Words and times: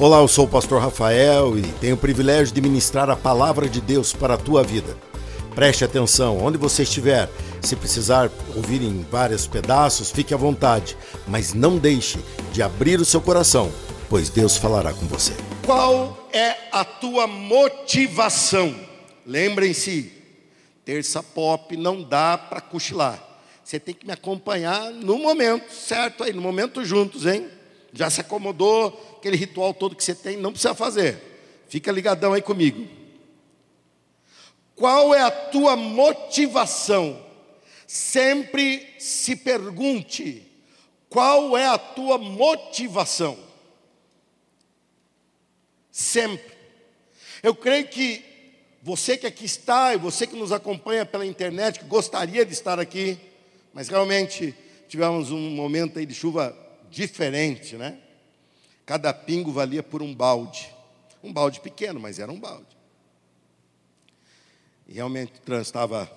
Olá, 0.00 0.20
eu 0.20 0.28
sou 0.28 0.46
o 0.46 0.48
pastor 0.48 0.80
Rafael 0.80 1.58
e 1.58 1.62
tenho 1.72 1.94
o 1.94 1.98
privilégio 1.98 2.54
de 2.54 2.60
ministrar 2.62 3.10
a 3.10 3.16
palavra 3.16 3.68
de 3.68 3.82
Deus 3.82 4.14
para 4.14 4.32
a 4.32 4.38
tua 4.38 4.62
vida. 4.62 4.96
Preste 5.54 5.84
atenção, 5.84 6.38
onde 6.38 6.56
você 6.56 6.84
estiver, 6.84 7.28
se 7.60 7.76
precisar 7.76 8.30
ouvir 8.56 8.80
em 8.80 9.02
vários 9.10 9.46
pedaços, 9.46 10.10
fique 10.10 10.32
à 10.32 10.38
vontade, 10.38 10.96
mas 11.28 11.52
não 11.52 11.76
deixe 11.76 12.18
de 12.50 12.62
abrir 12.62 12.98
o 12.98 13.04
seu 13.04 13.20
coração, 13.20 13.70
pois 14.08 14.30
Deus 14.30 14.56
falará 14.56 14.94
com 14.94 15.04
você. 15.04 15.34
Qual 15.66 16.30
é 16.32 16.56
a 16.72 16.82
tua 16.82 17.26
motivação? 17.26 18.74
Lembrem-se, 19.26 20.10
terça 20.82 21.22
pop 21.22 21.76
não 21.76 22.02
dá 22.02 22.38
para 22.38 22.62
cochilar. 22.62 23.22
Você 23.62 23.78
tem 23.78 23.94
que 23.94 24.06
me 24.06 24.14
acompanhar 24.14 24.90
no 24.92 25.18
momento, 25.18 25.70
certo? 25.70 26.24
Aí, 26.24 26.32
no 26.32 26.40
momento 26.40 26.86
juntos, 26.86 27.26
hein? 27.26 27.59
Já 27.92 28.08
se 28.08 28.20
acomodou, 28.20 29.16
aquele 29.18 29.36
ritual 29.36 29.74
todo 29.74 29.96
que 29.96 30.04
você 30.04 30.14
tem, 30.14 30.36
não 30.36 30.52
precisa 30.52 30.74
fazer. 30.74 31.30
Fica 31.68 31.92
ligadão 31.92 32.32
aí 32.32 32.42
comigo. 32.42 32.86
Qual 34.74 35.14
é 35.14 35.20
a 35.20 35.30
tua 35.30 35.76
motivação? 35.76 37.20
Sempre 37.86 38.88
se 38.98 39.36
pergunte: 39.36 40.46
qual 41.08 41.56
é 41.56 41.66
a 41.66 41.76
tua 41.76 42.16
motivação? 42.16 43.36
Sempre. 45.90 46.50
Eu 47.42 47.54
creio 47.54 47.88
que 47.88 48.24
você 48.82 49.16
que 49.16 49.26
aqui 49.26 49.44
está 49.44 49.92
e 49.92 49.98
você 49.98 50.26
que 50.26 50.36
nos 50.36 50.52
acompanha 50.52 51.04
pela 51.04 51.26
internet, 51.26 51.80
que 51.80 51.84
gostaria 51.84 52.46
de 52.46 52.52
estar 52.52 52.80
aqui, 52.80 53.18
mas 53.74 53.88
realmente 53.88 54.54
tivemos 54.88 55.30
um 55.30 55.50
momento 55.50 55.98
aí 55.98 56.06
de 56.06 56.14
chuva 56.14 56.56
diferente, 56.90 57.76
né? 57.76 57.98
Cada 58.84 59.14
pingo 59.14 59.52
valia 59.52 59.82
por 59.82 60.02
um 60.02 60.14
balde. 60.14 60.74
Um 61.22 61.32
balde 61.32 61.60
pequeno, 61.60 62.00
mas 62.00 62.18
era 62.18 62.30
um 62.30 62.40
balde. 62.40 62.76
E 64.88 64.94
realmente 64.94 65.38
o 65.38 65.40
trânsito 65.42 65.68
estava 65.68 66.10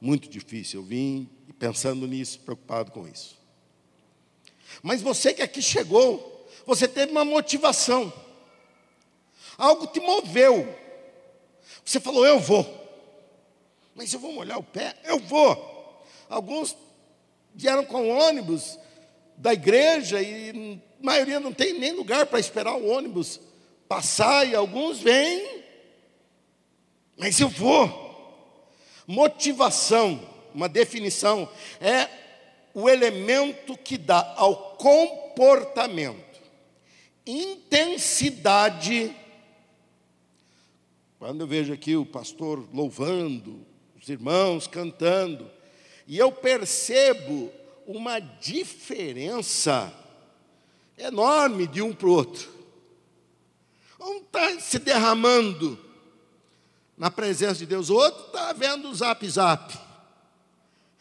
muito 0.00 0.28
difícil. 0.28 0.80
Eu 0.80 0.86
vim 0.86 1.28
pensando 1.58 2.06
nisso, 2.06 2.40
preocupado 2.40 2.90
com 2.90 3.06
isso. 3.06 3.38
Mas 4.82 5.02
você 5.02 5.34
que 5.34 5.42
aqui 5.42 5.60
chegou, 5.60 6.48
você 6.66 6.88
teve 6.88 7.12
uma 7.12 7.24
motivação. 7.24 8.12
Algo 9.58 9.86
te 9.86 10.00
moveu. 10.00 10.74
Você 11.84 12.00
falou, 12.00 12.26
eu 12.26 12.40
vou. 12.40 12.82
Mas 13.94 14.12
eu 14.12 14.18
vou 14.18 14.32
molhar 14.32 14.58
o 14.58 14.62
pé? 14.64 14.96
Eu 15.04 15.18
vou. 15.18 16.02
Alguns 16.28 16.76
vieram 17.54 17.84
com 17.84 18.08
ônibus 18.08 18.78
da 19.36 19.52
igreja 19.52 20.20
e 20.22 20.80
a 21.00 21.04
maioria 21.04 21.40
não 21.40 21.52
tem 21.52 21.78
nem 21.78 21.92
lugar 21.92 22.26
para 22.26 22.40
esperar 22.40 22.74
o 22.74 22.86
ônibus 22.86 23.40
passar 23.88 24.46
e 24.46 24.54
alguns 24.54 25.00
vêm, 25.00 25.62
mas 27.16 27.38
eu 27.38 27.48
vou. 27.48 28.02
Motivação, 29.06 30.20
uma 30.54 30.68
definição, 30.68 31.48
é 31.80 32.08
o 32.72 32.88
elemento 32.88 33.76
que 33.76 33.98
dá 33.98 34.34
ao 34.36 34.76
comportamento 34.76 36.24
intensidade. 37.26 39.14
Quando 41.18 41.40
eu 41.42 41.46
vejo 41.46 41.72
aqui 41.72 41.96
o 41.96 42.04
pastor 42.04 42.68
louvando, 42.72 43.66
os 44.00 44.08
irmãos 44.08 44.66
cantando, 44.66 45.50
e 46.06 46.18
eu 46.18 46.30
percebo 46.30 47.50
uma 47.86 48.18
diferença 48.18 49.92
enorme 50.96 51.66
de 51.66 51.82
um 51.82 51.92
para 51.92 52.08
o 52.08 52.12
outro. 52.12 52.52
Um 54.00 54.18
está 54.18 54.60
se 54.60 54.78
derramando 54.78 55.78
na 56.96 57.10
presença 57.10 57.54
de 57.56 57.66
Deus, 57.66 57.88
o 57.88 57.94
outro 57.94 58.26
está 58.26 58.52
vendo 58.52 58.88
o 58.88 58.94
zap 58.94 59.28
zap. 59.28 59.78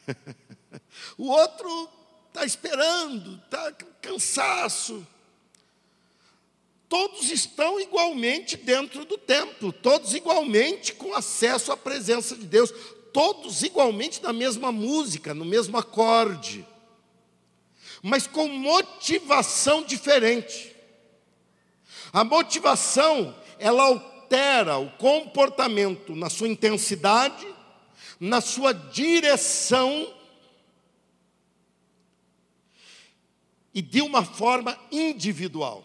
o 1.18 1.28
outro 1.28 1.90
está 2.30 2.46
esperando, 2.46 3.36
está 3.44 3.72
cansaço. 4.02 5.06
Todos 6.90 7.32
estão 7.32 7.80
igualmente 7.80 8.56
dentro 8.56 9.04
do 9.06 9.18
templo, 9.18 9.74
todos 9.74 10.14
igualmente 10.14 10.94
com 10.94 11.14
acesso 11.14 11.72
à 11.72 11.78
presença 11.78 12.36
de 12.36 12.46
Deus, 12.46 12.72
todos 13.12 13.64
igualmente 13.64 14.22
na 14.22 14.32
mesma 14.32 14.72
música, 14.72 15.34
no 15.34 15.46
mesmo 15.46 15.78
acorde 15.78 16.66
mas 18.04 18.28
com 18.28 18.50
motivação 18.50 19.82
diferente. 19.82 20.76
A 22.12 22.26
motivação, 22.26 23.34
ela 23.58 23.84
altera 23.84 24.78
o 24.78 24.92
comportamento 24.98 26.14
na 26.14 26.30
sua 26.30 26.50
intensidade, 26.50 27.48
na 28.20 28.42
sua 28.42 28.74
direção 28.74 30.14
e 33.74 33.82
de 33.82 34.02
uma 34.02 34.26
forma 34.26 34.78
individual. 34.92 35.82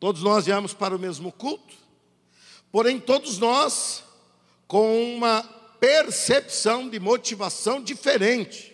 Todos 0.00 0.22
nós 0.24 0.46
viemos 0.46 0.74
para 0.74 0.96
o 0.96 0.98
mesmo 0.98 1.30
culto, 1.30 1.74
porém 2.72 2.98
todos 2.98 3.38
nós 3.38 4.02
com 4.66 5.14
uma 5.14 5.44
percepção 5.78 6.88
de 6.88 6.98
motivação 6.98 7.80
diferente. 7.80 8.71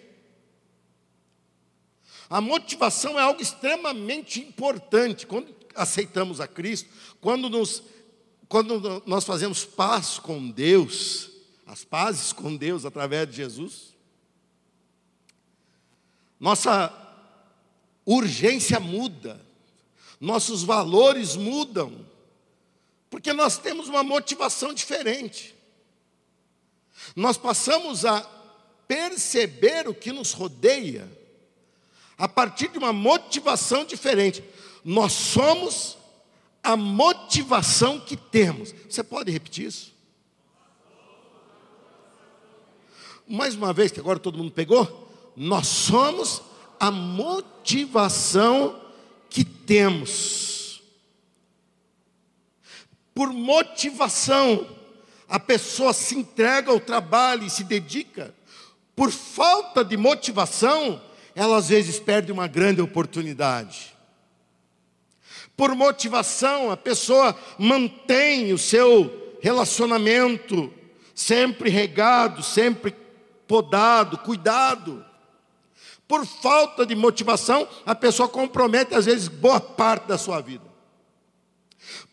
A 2.31 2.41
motivação 2.41 3.19
é 3.19 3.22
algo 3.22 3.41
extremamente 3.41 4.41
importante. 4.41 5.27
Quando 5.27 5.55
aceitamos 5.75 6.41
a 6.41 6.47
Cristo, 6.47 6.91
quando, 7.21 7.49
nos, 7.49 7.83
quando 8.49 9.03
nós 9.06 9.25
fazemos 9.25 9.65
paz 9.65 10.19
com 10.19 10.50
Deus, 10.50 11.31
as 11.66 11.84
pazes 11.84 12.33
com 12.33 12.55
Deus 12.55 12.84
através 12.84 13.28
de 13.28 13.37
Jesus, 13.37 13.94
nossa 16.39 16.93
urgência 18.05 18.78
muda, 18.78 19.41
nossos 20.21 20.62
valores 20.62 21.34
mudam, 21.34 22.06
porque 23.09 23.33
nós 23.33 23.56
temos 23.56 23.89
uma 23.89 24.03
motivação 24.03 24.75
diferente. 24.75 25.55
Nós 27.16 27.39
passamos 27.39 28.05
a 28.05 28.21
perceber 28.87 29.89
o 29.89 29.95
que 29.95 30.12
nos 30.12 30.33
rodeia 30.33 31.17
a 32.18 32.28
partir 32.28 32.68
de 32.68 32.78
uma 32.78 32.92
motivação 32.92 33.84
diferente. 33.84 34.42
Nós 34.84 35.12
somos 35.12 35.96
a 36.62 36.76
motivação 36.76 38.00
que 38.00 38.16
temos. 38.16 38.74
Você 38.90 39.04
pode 39.04 39.30
repetir 39.30 39.66
isso? 39.66 39.96
Mais 43.26 43.54
uma 43.54 43.72
vez, 43.72 43.92
que 43.92 44.00
agora 44.00 44.18
todo 44.18 44.38
mundo 44.38 44.50
pegou. 44.50 45.08
Nós 45.36 45.68
somos 45.68 46.42
a 46.80 46.90
motivação 46.90 48.80
que 49.30 49.44
temos. 49.44 50.82
Por 53.14 53.32
motivação, 53.32 54.66
a 55.28 55.38
pessoa 55.38 55.92
se 55.92 56.16
entrega 56.16 56.70
ao 56.70 56.80
trabalho 56.80 57.44
e 57.44 57.50
se 57.50 57.62
dedica. 57.62 58.34
Por 58.96 59.10
falta 59.12 59.84
de 59.84 59.96
motivação, 59.96 61.00
ela 61.38 61.56
às 61.56 61.69
vezes 61.69 62.00
perde 62.00 62.32
uma 62.32 62.49
grande 62.49 62.82
oportunidade. 62.82 63.94
Por 65.56 65.72
motivação, 65.72 66.69
a 66.69 66.76
pessoa 66.76 67.32
mantém 67.56 68.53
o 68.53 68.59
seu 68.59 69.38
relacionamento 69.41 70.75
sempre 71.15 71.71
regado, 71.71 72.43
sempre 72.43 72.93
podado, 73.47 74.19
cuidado. 74.19 75.06
Por 76.09 76.27
falta 76.27 76.84
de 76.84 76.97
motivação, 76.97 77.69
a 77.87 77.94
pessoa 77.94 78.28
compromete 78.28 78.97
às 78.97 79.06
vezes 79.06 79.28
boa 79.28 79.60
parte 79.60 80.09
da 80.09 80.18
sua 80.18 80.41
vida. 80.41 80.65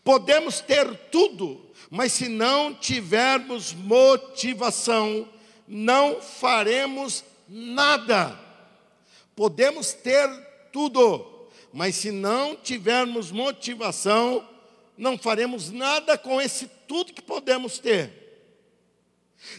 Podemos 0.04 0.60
ter 0.60 0.86
tudo, 1.10 1.66
mas 1.90 2.12
se 2.12 2.28
não 2.28 2.72
tivermos 2.72 3.72
motivação, 3.72 5.28
não 5.66 6.20
faremos 6.20 7.24
nada. 7.48 8.45
Podemos 9.36 9.92
ter 9.92 10.28
tudo, 10.72 11.48
mas 11.72 11.94
se 11.94 12.10
não 12.10 12.56
tivermos 12.56 13.30
motivação, 13.30 14.48
não 14.96 15.18
faremos 15.18 15.70
nada 15.70 16.16
com 16.16 16.40
esse 16.40 16.66
tudo 16.88 17.12
que 17.12 17.20
podemos 17.20 17.78
ter. 17.78 18.10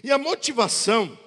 E 0.03 0.11
a 0.11 0.17
motivação, 0.17 1.17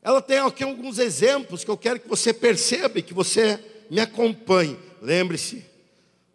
ela 0.00 0.22
tem 0.22 0.38
aqui 0.38 0.64
alguns 0.64 0.98
exemplos 0.98 1.62
que 1.62 1.70
eu 1.70 1.76
quero 1.76 2.00
que 2.00 2.08
você 2.08 2.32
perceba 2.32 2.98
e 2.98 3.02
que 3.02 3.12
você 3.12 3.62
me 3.90 4.00
acompanhe. 4.00 4.78
Lembre-se, 5.02 5.64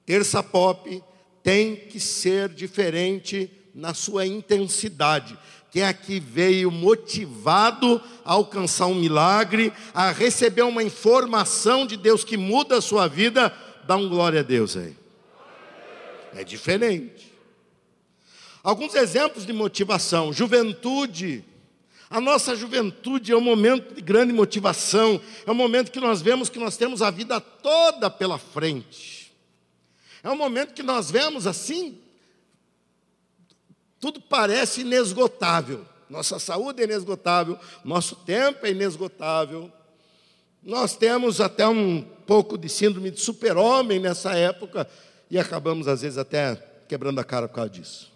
terça 0.06 0.44
pop 0.44 1.04
tem 1.42 1.76
que 1.76 2.00
ser 2.00 2.50
diferente 2.50 3.50
na 3.74 3.94
sua 3.94 4.26
intensidade, 4.26 5.38
Quem 5.78 5.84
aqui 5.84 6.20
veio 6.20 6.72
motivado 6.72 8.02
a 8.26 8.34
alcançar 8.34 8.88
um 8.88 8.96
milagre, 8.96 9.72
a 9.94 10.10
receber 10.12 10.64
uma 10.64 10.82
informação 10.82 11.86
de 11.86 11.96
Deus 11.96 12.24
que 12.24 12.36
muda 12.36 12.80
a 12.80 12.82
sua 12.82 13.08
vida, 13.08 13.56
dá 13.86 13.96
um 13.96 14.10
glória 14.10 14.40
a 14.40 14.44
Deus 14.44 14.76
aí. 14.76 14.98
É 16.34 16.44
diferente. 16.44 17.32
Alguns 18.64 18.96
exemplos 18.96 19.46
de 19.46 19.54
motivação: 19.54 20.34
juventude. 20.34 21.46
A 22.10 22.20
nossa 22.20 22.56
juventude 22.56 23.32
é 23.32 23.38
um 23.38 23.42
momento 23.42 23.94
de 23.94 24.02
grande 24.02 24.34
motivação, 24.34 25.22
é 25.46 25.52
um 25.52 25.54
momento 25.54 25.92
que 25.92 26.00
nós 26.00 26.24
vemos 26.24 26.50
que 26.50 26.58
nós 26.58 26.76
temos 26.76 27.04
a 27.04 27.12
vida 27.12 27.40
toda 27.40 28.10
pela 28.10 28.40
frente. 28.40 29.32
É 30.24 30.30
um 30.32 30.36
momento 30.36 30.74
que 30.74 30.82
nós 30.82 31.12
vemos 31.12 31.46
assim, 31.46 32.00
tudo 34.08 34.22
parece 34.22 34.82
inesgotável. 34.82 35.86
Nossa 36.10 36.40
saúde 36.40 36.82
é 36.82 36.86
inesgotável, 36.86 37.60
nosso 37.84 38.16
tempo 38.16 38.66
é 38.66 38.72
inesgotável. 38.72 39.70
Nós 40.64 40.96
temos 40.96 41.42
até 41.42 41.68
um 41.68 42.02
pouco 42.26 42.58
de 42.58 42.70
síndrome 42.70 43.12
de 43.12 43.20
super-homem 43.20 44.00
nessa 44.00 44.34
época 44.34 44.88
e 45.30 45.38
acabamos, 45.38 45.90
às 45.90 46.04
vezes, 46.04 46.18
até 46.18 46.56
quebrando 46.88 47.20
a 47.20 47.24
cara 47.26 47.50
por 47.50 47.56
causa 47.56 47.70
disso. 47.70 48.10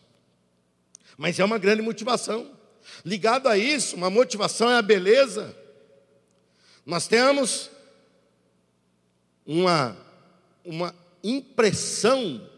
Mas 1.17 1.37
é 1.39 1.43
uma 1.43 1.57
grande 1.57 1.81
motivação. 1.81 2.49
Ligado 3.03 3.49
a 3.49 3.57
isso, 3.57 3.97
uma 3.97 4.09
motivação 4.09 4.69
é 4.69 4.77
a 4.77 4.81
beleza. 4.81 5.53
Nós 6.85 7.05
temos 7.05 7.69
uma, 9.45 9.97
uma 10.63 10.95
impressão, 11.21 12.49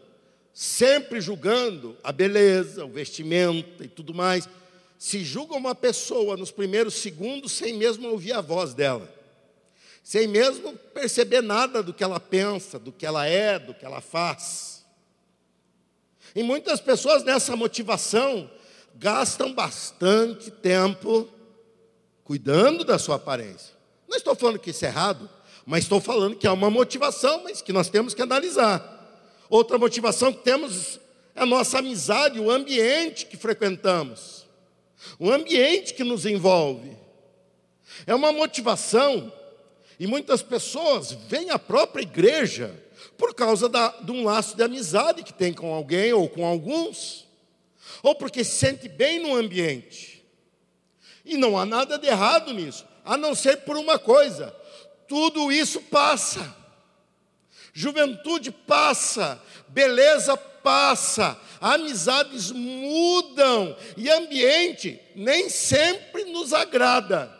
sempre 0.54 1.20
julgando 1.20 1.96
a 2.04 2.12
beleza, 2.12 2.84
o 2.84 2.88
vestimento 2.88 3.82
e 3.82 3.88
tudo 3.88 4.14
mais. 4.14 4.48
Se 4.96 5.24
julga 5.24 5.56
uma 5.56 5.74
pessoa 5.74 6.36
nos 6.36 6.52
primeiros 6.52 6.94
segundos 6.94 7.50
sem 7.50 7.74
mesmo 7.74 8.08
ouvir 8.08 8.32
a 8.32 8.40
voz 8.40 8.72
dela, 8.72 9.12
sem 10.02 10.28
mesmo 10.28 10.76
perceber 10.94 11.42
nada 11.42 11.82
do 11.82 11.92
que 11.92 12.04
ela 12.04 12.20
pensa, 12.20 12.78
do 12.78 12.92
que 12.92 13.04
ela 13.04 13.26
é, 13.26 13.58
do 13.58 13.74
que 13.74 13.84
ela 13.84 14.00
faz. 14.00 14.84
E 16.36 16.42
muitas 16.42 16.80
pessoas 16.80 17.24
nessa 17.24 17.56
motivação 17.56 18.48
gastam 18.94 19.52
bastante 19.52 20.52
tempo 20.52 21.28
cuidando 22.22 22.84
da 22.84 22.98
sua 22.98 23.16
aparência. 23.16 23.74
Não 24.08 24.16
estou 24.16 24.36
falando 24.36 24.58
que 24.58 24.70
isso 24.70 24.84
é 24.84 24.88
errado, 24.88 25.28
mas 25.66 25.84
estou 25.84 26.00
falando 26.00 26.36
que 26.36 26.46
há 26.46 26.52
uma 26.52 26.70
motivação, 26.70 27.42
mas 27.42 27.60
que 27.60 27.72
nós 27.72 27.88
temos 27.88 28.14
que 28.14 28.22
analisar. 28.22 28.93
Outra 29.48 29.78
motivação 29.78 30.32
que 30.32 30.42
temos 30.42 30.98
é 31.34 31.42
a 31.42 31.46
nossa 31.46 31.78
amizade, 31.78 32.40
o 32.40 32.50
ambiente 32.50 33.26
que 33.26 33.36
frequentamos, 33.36 34.46
o 35.18 35.30
ambiente 35.30 35.94
que 35.94 36.04
nos 36.04 36.24
envolve. 36.26 36.96
É 38.06 38.14
uma 38.14 38.32
motivação, 38.32 39.32
e 39.98 40.06
muitas 40.06 40.42
pessoas 40.42 41.12
vêm 41.12 41.50
à 41.50 41.58
própria 41.58 42.02
igreja 42.02 42.74
por 43.16 43.34
causa 43.34 43.68
da, 43.68 43.88
de 44.00 44.10
um 44.10 44.24
laço 44.24 44.56
de 44.56 44.62
amizade 44.62 45.22
que 45.22 45.32
tem 45.32 45.52
com 45.52 45.72
alguém 45.72 46.12
ou 46.12 46.28
com 46.28 46.44
alguns 46.44 47.24
ou 48.02 48.14
porque 48.14 48.44
se 48.44 48.52
sente 48.52 48.88
bem 48.88 49.18
no 49.20 49.34
ambiente. 49.34 50.24
E 51.24 51.36
não 51.36 51.58
há 51.58 51.64
nada 51.64 51.98
de 51.98 52.06
errado 52.06 52.52
nisso, 52.52 52.84
a 53.04 53.16
não 53.16 53.34
ser 53.34 53.58
por 53.58 53.76
uma 53.76 53.98
coisa: 53.98 54.54
tudo 55.08 55.50
isso 55.50 55.80
passa. 55.80 56.63
Juventude 57.76 58.52
passa, 58.52 59.42
beleza 59.66 60.36
passa, 60.36 61.36
amizades 61.60 62.52
mudam 62.52 63.76
e 63.96 64.08
ambiente 64.08 65.00
nem 65.16 65.50
sempre 65.50 66.24
nos 66.24 66.52
agrada. 66.52 67.36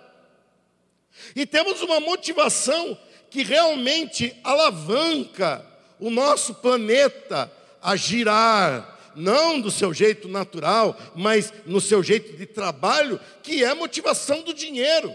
E 1.37 1.47
temos 1.47 1.81
uma 1.83 2.01
motivação 2.01 2.99
que 3.31 3.45
realmente 3.45 4.37
alavanca 4.43 5.65
o 6.01 6.11
nosso 6.11 6.55
planeta 6.55 7.51
a 7.81 7.95
girar, 7.95 9.13
não 9.15 9.61
do 9.61 9.71
seu 9.71 9.95
jeito 9.95 10.27
natural, 10.27 10.99
mas 11.15 11.53
no 11.65 11.81
seu 11.81 12.03
jeito 12.03 12.37
de 12.37 12.45
trabalho, 12.45 13.21
que 13.41 13.63
é 13.63 13.73
motivação 13.73 14.43
do 14.43 14.53
dinheiro. 14.53 15.13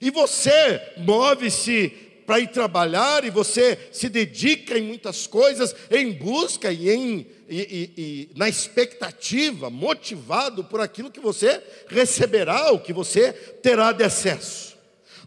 E 0.00 0.10
você 0.10 0.80
move-se 0.98 2.03
para 2.26 2.40
ir 2.40 2.48
trabalhar 2.48 3.24
e 3.24 3.30
você 3.30 3.78
se 3.92 4.08
dedica 4.08 4.78
em 4.78 4.82
muitas 4.82 5.26
coisas 5.26 5.74
em 5.90 6.12
busca 6.12 6.72
e, 6.72 6.90
em, 6.90 7.26
e, 7.48 7.56
e, 7.58 7.92
e, 7.96 8.30
na 8.36 8.48
expectativa, 8.48 9.70
motivado 9.70 10.64
por 10.64 10.80
aquilo 10.80 11.10
que 11.10 11.20
você 11.20 11.62
receberá, 11.88 12.72
o 12.72 12.78
que 12.78 12.92
você 12.92 13.32
terá 13.32 13.92
de 13.92 14.04
acesso. 14.04 14.76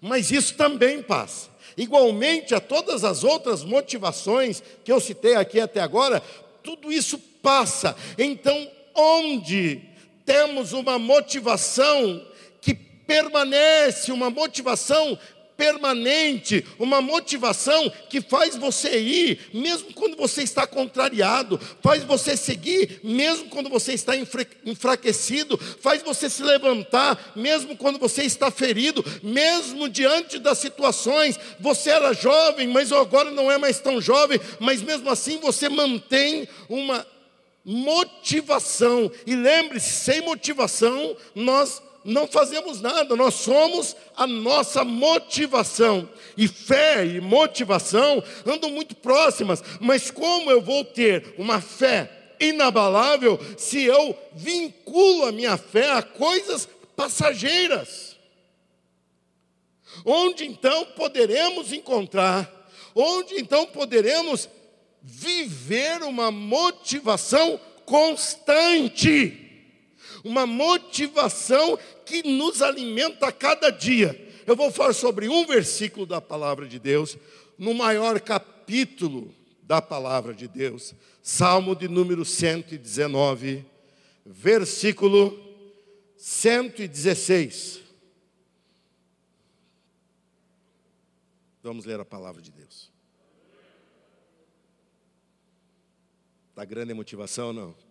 Mas 0.02 0.32
isso 0.32 0.56
também 0.56 1.02
passa. 1.02 1.50
Igualmente 1.78 2.56
a 2.56 2.60
todas 2.60 3.04
as 3.04 3.24
outras 3.24 3.64
motivações 3.64 4.64
que 4.84 4.92
eu 4.92 5.00
citei 5.00 5.36
aqui 5.36 5.60
até 5.60 5.80
agora, 5.80 6.22
tudo 6.64 6.92
isso 6.92 7.20
passa. 7.42 7.96
Então, 8.18 8.70
onde 8.96 9.82
temos 10.26 10.74
uma 10.74 10.98
motivação 10.98 12.26
que 12.60 12.74
permanece, 12.74 14.12
uma 14.12 14.30
motivação 14.30 15.18
permanente, 15.58 16.64
uma 16.78 17.02
motivação 17.02 17.92
que 18.10 18.22
faz 18.22 18.56
você 18.56 19.00
ir, 19.00 19.40
mesmo 19.54 19.92
quando 19.94 20.16
você 20.16 20.44
está 20.44 20.68
contrariado, 20.68 21.60
faz 21.82 22.04
você 22.04 22.38
seguir, 22.38 23.00
mesmo 23.04 23.50
quando 23.50 23.70
você 23.70 23.94
está 23.94 24.14
enfraquecido, 24.64 25.58
faz 25.58 26.04
você 26.04 26.30
se 26.30 26.44
levantar, 26.44 27.34
mesmo 27.36 27.76
quando 27.76 27.98
você 27.98 28.24
está 28.24 28.52
ferido, 28.52 29.04
mesmo 29.24 29.90
diante 29.90 30.38
das 30.38 30.60
situações. 30.60 31.40
Você 31.60 31.90
era 31.90 32.14
jovem, 32.14 32.68
mas 32.68 32.92
agora 32.92 33.32
não 33.32 33.52
é 33.52 33.58
mais 33.58 33.80
tão 33.80 34.00
jovem, 34.00 34.40
mas 34.60 34.82
mesmo 34.82 35.10
assim 35.10 35.40
você 35.40 35.68
mantém 35.68 36.48
uma 36.70 37.06
motivação. 37.66 39.12
E 39.26 39.36
lembre-se, 39.36 39.90
sem 39.90 40.22
motivação, 40.22 41.18
nós 41.36 41.82
não 42.08 42.26
fazemos 42.26 42.80
nada, 42.80 43.18
nós 43.18 43.34
somos 43.34 43.94
a 44.16 44.26
nossa 44.26 44.86
motivação. 44.86 46.08
E 46.38 46.48
fé 46.48 47.06
e 47.06 47.20
motivação 47.20 48.24
andam 48.46 48.70
muito 48.70 48.96
próximas, 48.96 49.62
mas 49.82 50.10
como 50.10 50.50
eu 50.50 50.62
vou 50.62 50.86
ter 50.86 51.36
uma 51.38 51.60
fé 51.60 52.10
inabalável 52.40 53.38
se 53.58 53.84
eu 53.84 54.18
vinculo 54.34 55.26
a 55.26 55.34
minha 55.34 55.58
fé 55.58 55.92
a 55.92 56.02
coisas 56.02 56.70
passageiras? 56.96 58.16
Onde 60.06 60.46
então 60.46 60.86
poderemos 60.96 61.74
encontrar, 61.74 62.70
onde 62.96 63.36
então 63.36 63.66
poderemos 63.66 64.48
viver 65.04 66.04
uma 66.04 66.32
motivação 66.32 67.60
constante? 67.86 69.47
Uma 70.24 70.46
motivação 70.46 71.78
que 72.06 72.24
nos 72.24 72.62
alimenta 72.62 73.28
a 73.28 73.32
cada 73.32 73.70
dia. 73.70 74.28
Eu 74.46 74.56
vou 74.56 74.72
falar 74.72 74.94
sobre 74.94 75.28
um 75.28 75.46
versículo 75.46 76.06
da 76.06 76.22
palavra 76.22 76.68
de 76.68 76.80
Deus, 76.80 77.18
no 77.58 77.74
maior 77.74 78.20
capítulo 78.20 79.34
da 79.64 79.82
palavra 79.82 80.34
de 80.34 80.48
Deus, 80.48 80.94
Salmo 81.22 81.76
de 81.76 81.88
número 81.88 82.24
119, 82.24 83.66
versículo 84.26 85.38
116. 86.16 87.82
Vamos 91.62 91.84
ler 91.84 92.00
a 92.00 92.06
palavra 92.06 92.42
de 92.42 92.50
Deus. 92.50 92.90
Está 96.50 96.64
grande 96.64 96.94
a 96.94 96.96
motivação 96.96 97.48
ou 97.48 97.54
não? 97.54 97.87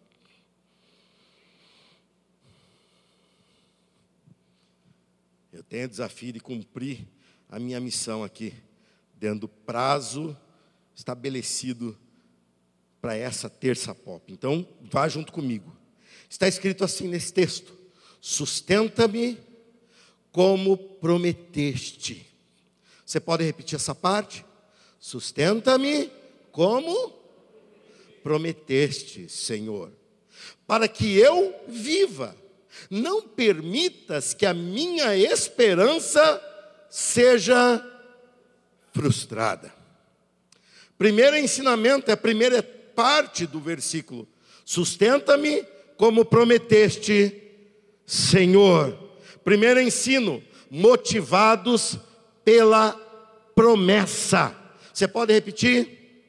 Eu 5.56 5.62
tenho 5.62 5.86
o 5.86 5.88
desafio 5.88 6.34
de 6.34 6.38
cumprir 6.38 7.08
a 7.48 7.58
minha 7.58 7.80
missão 7.80 8.22
aqui, 8.22 8.52
dentro 9.14 9.40
do 9.40 9.48
prazo 9.48 10.36
estabelecido 10.94 11.98
para 13.00 13.16
essa 13.16 13.48
terça 13.48 13.94
pop. 13.94 14.30
Então, 14.30 14.68
vá 14.82 15.08
junto 15.08 15.32
comigo. 15.32 15.74
Está 16.28 16.46
escrito 16.46 16.84
assim 16.84 17.08
nesse 17.08 17.32
texto: 17.32 17.74
Sustenta-me 18.20 19.38
como 20.30 20.76
prometeste. 20.76 22.26
Você 23.06 23.18
pode 23.18 23.42
repetir 23.42 23.76
essa 23.76 23.94
parte? 23.94 24.44
Sustenta-me 25.00 26.12
como 26.52 27.14
prometeste, 28.22 29.26
Senhor, 29.30 29.90
para 30.66 30.86
que 30.86 31.16
eu 31.16 31.58
viva 31.66 32.36
não 32.90 33.22
permitas 33.22 34.34
que 34.34 34.46
a 34.46 34.54
minha 34.54 35.16
esperança 35.16 36.40
seja 36.88 37.84
frustrada. 38.92 39.72
Primeiro 40.96 41.36
ensinamento, 41.36 42.10
é 42.10 42.14
a 42.14 42.16
primeira 42.16 42.62
parte 42.62 43.46
do 43.46 43.60
versículo. 43.60 44.26
Sustenta-me 44.64 45.64
como 45.96 46.24
prometeste, 46.24 47.42
Senhor. 48.06 48.98
Primeiro 49.44 49.80
ensino, 49.80 50.42
motivados 50.70 51.98
pela 52.44 52.92
promessa. 53.54 54.54
Você 54.92 55.06
pode 55.06 55.32
repetir? 55.32 56.24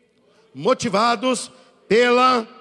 Motivados 0.54 1.51
pela 1.88 2.42
promessa. 2.44 2.57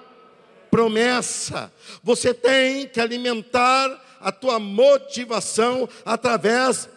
Você 2.03 2.33
tem 2.33 2.87
que 2.87 2.99
alimentar 2.99 4.03
a 4.19 4.31
tua 4.31 4.59
motivação 4.59 5.87
através 6.05 6.89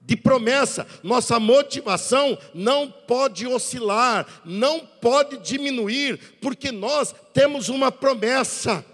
de 0.00 0.16
promessa. 0.16 0.86
Nossa 1.02 1.40
motivação 1.40 2.38
não 2.54 2.88
pode 2.88 3.46
oscilar, 3.46 4.26
não 4.44 4.80
pode 4.80 5.38
diminuir, 5.38 6.18
porque 6.40 6.70
nós 6.70 7.14
temos 7.34 7.68
uma 7.68 7.90
promessa. 7.90 8.84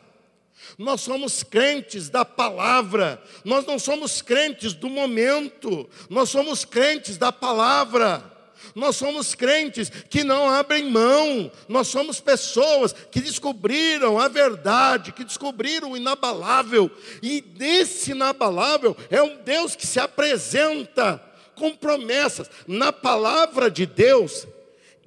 Nós 0.78 1.02
somos 1.02 1.42
crentes 1.42 2.08
da 2.08 2.24
palavra, 2.24 3.22
nós 3.44 3.66
não 3.66 3.78
somos 3.78 4.22
crentes 4.22 4.72
do 4.72 4.88
momento, 4.88 5.88
nós 6.08 6.30
somos 6.30 6.64
crentes 6.64 7.18
da 7.18 7.30
palavra. 7.30 8.31
Nós 8.74 8.96
somos 8.96 9.34
crentes 9.34 9.90
que 9.90 10.24
não 10.24 10.48
abrem 10.48 10.90
mão, 10.90 11.50
nós 11.68 11.88
somos 11.88 12.20
pessoas 12.20 12.92
que 12.92 13.20
descobriram 13.20 14.18
a 14.18 14.28
verdade, 14.28 15.12
que 15.12 15.24
descobriram 15.24 15.92
o 15.92 15.96
inabalável, 15.96 16.90
e 17.22 17.44
nesse 17.58 18.12
inabalável 18.12 18.96
é 19.10 19.22
um 19.22 19.36
Deus 19.42 19.76
que 19.76 19.86
se 19.86 20.00
apresenta 20.00 21.22
com 21.54 21.74
promessas. 21.76 22.50
Na 22.66 22.92
palavra 22.92 23.70
de 23.70 23.86
Deus 23.86 24.46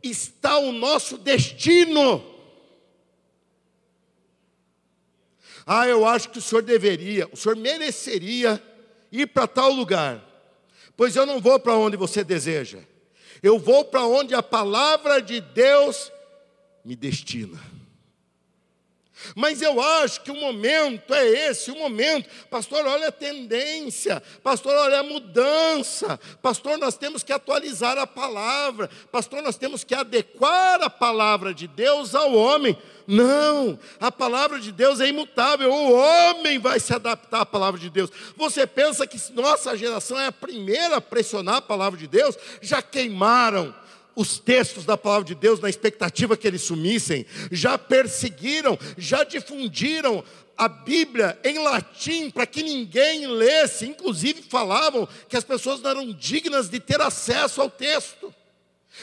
está 0.03 0.57
o 0.57 0.72
nosso 0.72 1.17
destino. 1.17 2.24
Ah, 5.65 5.88
eu 5.88 6.05
acho 6.05 6.29
que 6.29 6.38
o 6.38 6.41
senhor 6.41 6.62
deveria, 6.62 7.27
o 7.31 7.36
senhor 7.36 7.55
mereceria 7.55 8.62
ir 9.12 9.27
para 9.27 9.48
tal 9.48 9.72
lugar, 9.72 10.24
pois 10.95 11.15
eu 11.15 11.25
não 11.25 11.41
vou 11.41 11.60
para 11.60 11.75
onde 11.75 11.98
você 11.98 12.24
deseja. 12.24 12.79
Eu 13.42 13.60
vou 13.60 13.86
para 13.86 14.06
onde 14.06 14.34
a 14.34 14.44
palavra 14.44 15.22
de 15.22 15.42
Deus 15.42 16.12
me 16.84 16.96
destina. 16.96 17.60
Mas 19.36 19.62
eu 19.62 19.81
acho 19.81 20.22
que 20.22 20.31
o 20.31 20.36
momento 20.36 21.13
é 21.13 21.50
esse, 21.50 21.72
o 21.72 21.77
momento. 21.77 22.29
Pastor, 22.50 22.86
olha 22.86 23.07
a 23.07 23.12
tendência. 23.12 24.22
Pastor, 24.43 24.75
olha 24.75 25.00
a 25.00 25.03
mudança. 25.03 26.19
Pastor, 26.41 26.77
nós 26.77 26.98
temos 26.98 27.24
que 27.24 27.34
atualizar 27.34 27.98
a 27.98 28.07
palavra. 28.07 28.89
Pastor, 29.12 29.41
nós 29.41 29.57
temos 29.57 29.84
que 29.84 29.95
adequar 29.95 30.81
a 30.81 30.89
palavra 30.89 31.53
de 31.53 31.67
Deus 31.67 32.13
ao 32.13 32.34
homem. 32.34 32.77
Não, 33.07 33.77
a 34.00 34.12
palavra 34.12 34.60
de 34.60 34.72
Deus 34.72 35.00
é 35.00 35.07
imutável. 35.07 35.72
O 35.72 35.93
homem 35.93 36.60
vai 36.60 36.79
se 36.79 36.93
adaptar 36.93 37.41
à 37.41 37.45
palavra 37.45 37.79
de 37.79 37.89
Deus. 37.89 38.10
Você 38.36 38.65
pensa 38.65 39.05
que 39.05 39.17
nossa 39.34 39.77
geração 39.77 40.19
é 40.19 40.27
a 40.27 40.31
primeira 40.31 40.98
a 40.98 41.01
pressionar 41.01 41.57
a 41.57 41.62
palavra 41.62 42.00
de 42.00 42.07
Deus? 42.07 42.36
Já 42.62 42.81
queimaram 42.81 43.74
os 44.15 44.39
textos 44.39 44.86
da 44.86 44.98
palavra 44.98 45.25
de 45.25 45.36
Deus 45.36 45.60
na 45.60 45.69
expectativa 45.69 46.38
que 46.38 46.48
eles 46.48 46.62
sumissem, 46.62 47.25
já 47.51 47.77
perseguiram, 47.77 48.77
já 48.98 49.24
difundiram 49.24 50.24
a 50.57 50.67
Bíblia 50.67 51.38
em 51.43 51.60
latim 51.60 52.29
para 52.29 52.45
que 52.45 52.63
ninguém 52.63 53.27
lesse, 53.27 53.86
inclusive 53.86 54.43
falavam 54.43 55.07
que 55.27 55.36
as 55.36 55.43
pessoas 55.43 55.81
não 55.81 55.89
eram 55.89 56.13
dignas 56.13 56.69
de 56.69 56.79
ter 56.79 57.01
acesso 57.01 57.62
ao 57.62 57.69
texto. 57.69 58.34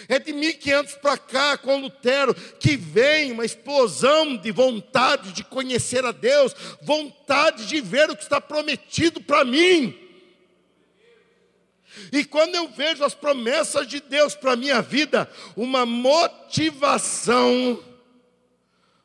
É 0.09 0.19
de 0.19 0.33
1500 0.33 0.95
para 0.95 1.19
cá, 1.19 1.59
com 1.59 1.77
Lutero, 1.77 2.35
que 2.59 2.79
vem 2.79 3.31
uma 3.31 3.45
explosão 3.45 4.37
de 4.39 4.51
vontade 4.51 5.33
de 5.33 5.45
conhecer 5.45 6.03
a 6.07 6.13
Deus, 6.13 6.55
vontade 6.81 7.67
de 7.67 7.79
ver 7.83 8.09
o 8.09 8.17
que 8.17 8.23
está 8.23 8.41
prometido 8.41 9.21
para 9.21 9.45
mim. 9.45 9.95
E 12.13 12.25
quando 12.25 12.55
eu 12.55 12.69
vejo 12.69 13.05
as 13.05 13.15
promessas 13.15 13.87
de 13.87 14.01
Deus 14.01 14.35
para 14.35 14.53
a 14.53 14.57
minha 14.57 14.81
vida, 14.81 15.31
uma 15.57 15.85
motivação 15.85 17.83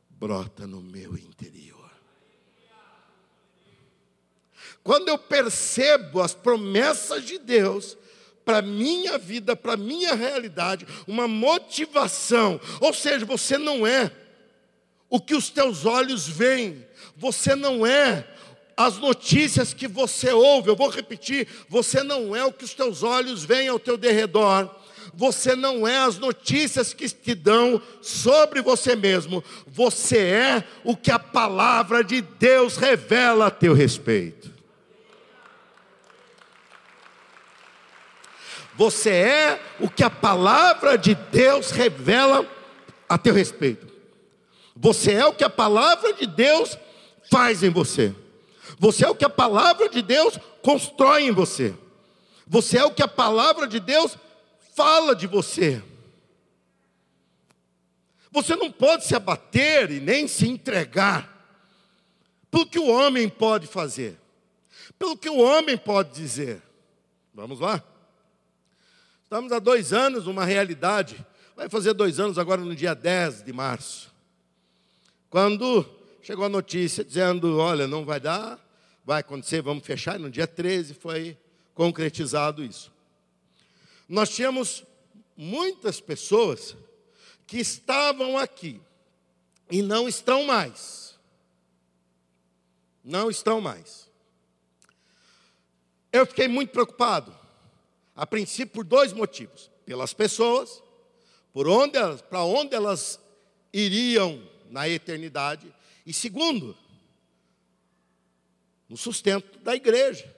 brota 0.09 0.65
no 0.65 0.81
meu 0.81 1.15
interior. 1.17 1.91
Quando 4.83 5.09
eu 5.09 5.17
percebo 5.17 6.21
as 6.21 6.33
promessas 6.33 7.25
de 7.25 7.37
Deus 7.37 7.97
para 8.45 8.61
minha 8.61 9.17
vida, 9.17 9.55
para 9.55 9.75
minha 9.75 10.15
realidade, 10.15 10.87
uma 11.05 11.27
motivação, 11.27 12.59
ou 12.79 12.93
seja, 12.93 13.25
você 13.25 13.57
não 13.57 13.85
é 13.85 14.09
o 15.09 15.19
que 15.19 15.35
os 15.35 15.49
teus 15.49 15.85
olhos 15.85 16.27
veem, 16.27 16.87
você 17.17 17.53
não 17.55 17.85
é 17.85 18.25
as 18.77 18.99
notícias 18.99 19.73
que 19.73 19.87
você 19.87 20.31
ouve, 20.31 20.69
eu 20.69 20.75
vou 20.75 20.89
repetir, 20.89 21.47
você 21.67 22.03
não 22.03 22.35
é 22.35 22.45
o 22.45 22.53
que 22.53 22.63
os 22.63 22.75
teus 22.75 23.01
olhos 23.01 23.43
veem 23.43 23.67
ao 23.67 23.79
teu 23.79 23.97
derredor, 23.97 24.69
você 25.15 25.55
não 25.55 25.87
é 25.87 25.97
as 25.97 26.19
notícias 26.19 26.93
que 26.93 27.09
te 27.09 27.33
dão 27.33 27.81
sobre 28.03 28.61
você 28.61 28.95
mesmo, 28.95 29.43
você 29.65 30.19
é 30.19 30.63
o 30.83 30.95
que 30.95 31.09
a 31.09 31.17
palavra 31.17 32.03
de 32.03 32.21
Deus 32.21 32.77
revela 32.77 33.47
a 33.47 33.51
teu 33.51 33.73
respeito. 33.73 34.55
Você 38.75 39.09
é 39.09 39.59
o 39.79 39.89
que 39.89 40.03
a 40.03 40.09
palavra 40.09 40.99
de 40.99 41.15
Deus 41.15 41.71
revela 41.71 42.47
a 43.09 43.17
teu 43.17 43.33
respeito. 43.33 43.87
Você 44.75 45.13
é 45.13 45.25
o 45.25 45.33
que 45.33 45.43
a 45.43 45.49
palavra 45.49 46.13
de 46.13 46.27
Deus 46.27 46.77
faz 47.31 47.63
em 47.63 47.71
você. 47.71 48.13
Você 48.79 49.05
é 49.05 49.09
o 49.09 49.15
que 49.15 49.25
a 49.25 49.29
palavra 49.29 49.89
de 49.89 50.01
Deus 50.01 50.37
constrói 50.61 51.23
em 51.23 51.31
você. 51.31 51.73
Você 52.45 52.77
é 52.77 52.83
o 52.85 52.93
que 52.93 53.03
a 53.03 53.07
palavra 53.07 53.67
de 53.67 53.79
Deus 53.79 54.17
fala 54.75 55.15
de 55.15 55.27
você. 55.27 55.83
Você 58.31 58.55
não 58.55 58.71
pode 58.71 59.05
se 59.05 59.15
abater 59.15 59.89
e 59.89 59.99
nem 59.99 60.27
se 60.27 60.47
entregar 60.47 61.37
pelo 62.51 62.67
que 62.67 62.77
o 62.77 62.87
homem 62.87 63.27
pode 63.27 63.65
fazer, 63.67 64.17
pelo 64.97 65.17
que 65.17 65.29
o 65.29 65.39
homem 65.39 65.77
pode 65.77 66.13
dizer. 66.13 66.61
Vamos 67.33 67.59
lá? 67.59 67.83
Estamos 69.23 69.51
há 69.51 69.59
dois 69.59 69.91
anos 69.91 70.25
numa 70.25 70.45
realidade, 70.45 71.25
vai 71.55 71.67
fazer 71.67 71.93
dois 71.93 72.19
anos 72.19 72.37
agora 72.37 72.61
no 72.61 72.75
dia 72.75 72.93
10 72.93 73.43
de 73.43 73.51
março, 73.51 74.13
quando 75.29 75.85
chegou 76.21 76.45
a 76.45 76.49
notícia 76.49 77.03
dizendo: 77.03 77.57
olha, 77.57 77.87
não 77.87 78.05
vai 78.05 78.19
dar, 78.19 78.59
vai 79.07 79.21
acontecer, 79.21 79.61
vamos 79.61 79.85
fechar. 79.85 80.19
E 80.19 80.21
no 80.21 80.29
dia 80.29 80.45
13 80.45 80.93
foi 80.93 81.37
concretizado 81.73 82.61
isso. 82.61 82.91
Nós 84.05 84.27
tínhamos 84.27 84.83
muitas 85.37 86.01
pessoas 86.01 86.75
que 87.47 87.57
estavam 87.57 88.37
aqui 88.37 88.81
e 89.71 89.81
não 89.81 90.09
estão 90.09 90.43
mais. 90.43 91.17
Não 93.01 93.29
estão 93.29 93.61
mais. 93.61 94.11
Eu 96.11 96.25
fiquei 96.25 96.49
muito 96.49 96.71
preocupado, 96.71 97.33
a 98.13 98.27
princípio 98.27 98.73
por 98.73 98.83
dois 98.83 99.13
motivos: 99.13 99.71
pelas 99.85 100.13
pessoas, 100.13 100.83
por 101.53 101.65
onde 101.65 101.97
para 102.29 102.43
onde 102.43 102.75
elas 102.75 103.21
iriam 103.71 104.45
na 104.69 104.89
eternidade, 104.89 105.73
e 106.05 106.11
segundo, 106.11 106.77
no 108.89 108.97
sustento 108.97 109.59
da 109.59 109.75
igreja. 109.75 110.33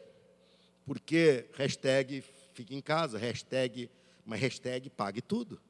Porque 0.85 1.45
hashtag 1.53 2.23
fique 2.53 2.75
em 2.75 2.81
casa, 2.81 3.17
hashtag, 3.17 3.89
mas 4.25 4.39
hashtag 4.39 4.89
pague 4.89 5.21
tudo. 5.21 5.61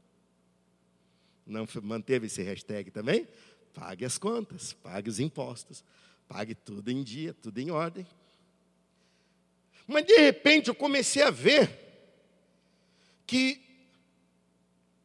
Não 1.45 1.67
manteve 1.81 2.27
esse 2.27 2.41
hashtag 2.41 2.91
também? 2.91 3.27
Pague 3.73 4.05
as 4.05 4.17
contas, 4.17 4.73
pague 4.73 5.09
os 5.09 5.19
impostos, 5.19 5.83
pague 6.27 6.55
tudo 6.55 6.91
em 6.91 7.03
dia, 7.03 7.33
tudo 7.33 7.59
em 7.59 7.71
ordem. 7.71 8.05
Mas 9.87 10.05
de 10.05 10.15
repente 10.17 10.67
eu 10.67 10.75
comecei 10.75 11.23
a 11.23 11.31
ver 11.31 11.69
que 13.25 13.61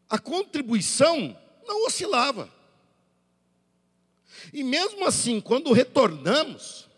a 0.09 0.19
contribuição 0.19 1.37
não 1.67 1.87
oscilava. 1.87 2.53
E 4.53 4.63
mesmo 4.63 5.07
assim, 5.07 5.41
quando 5.41 5.73
retornamos, 5.73 6.89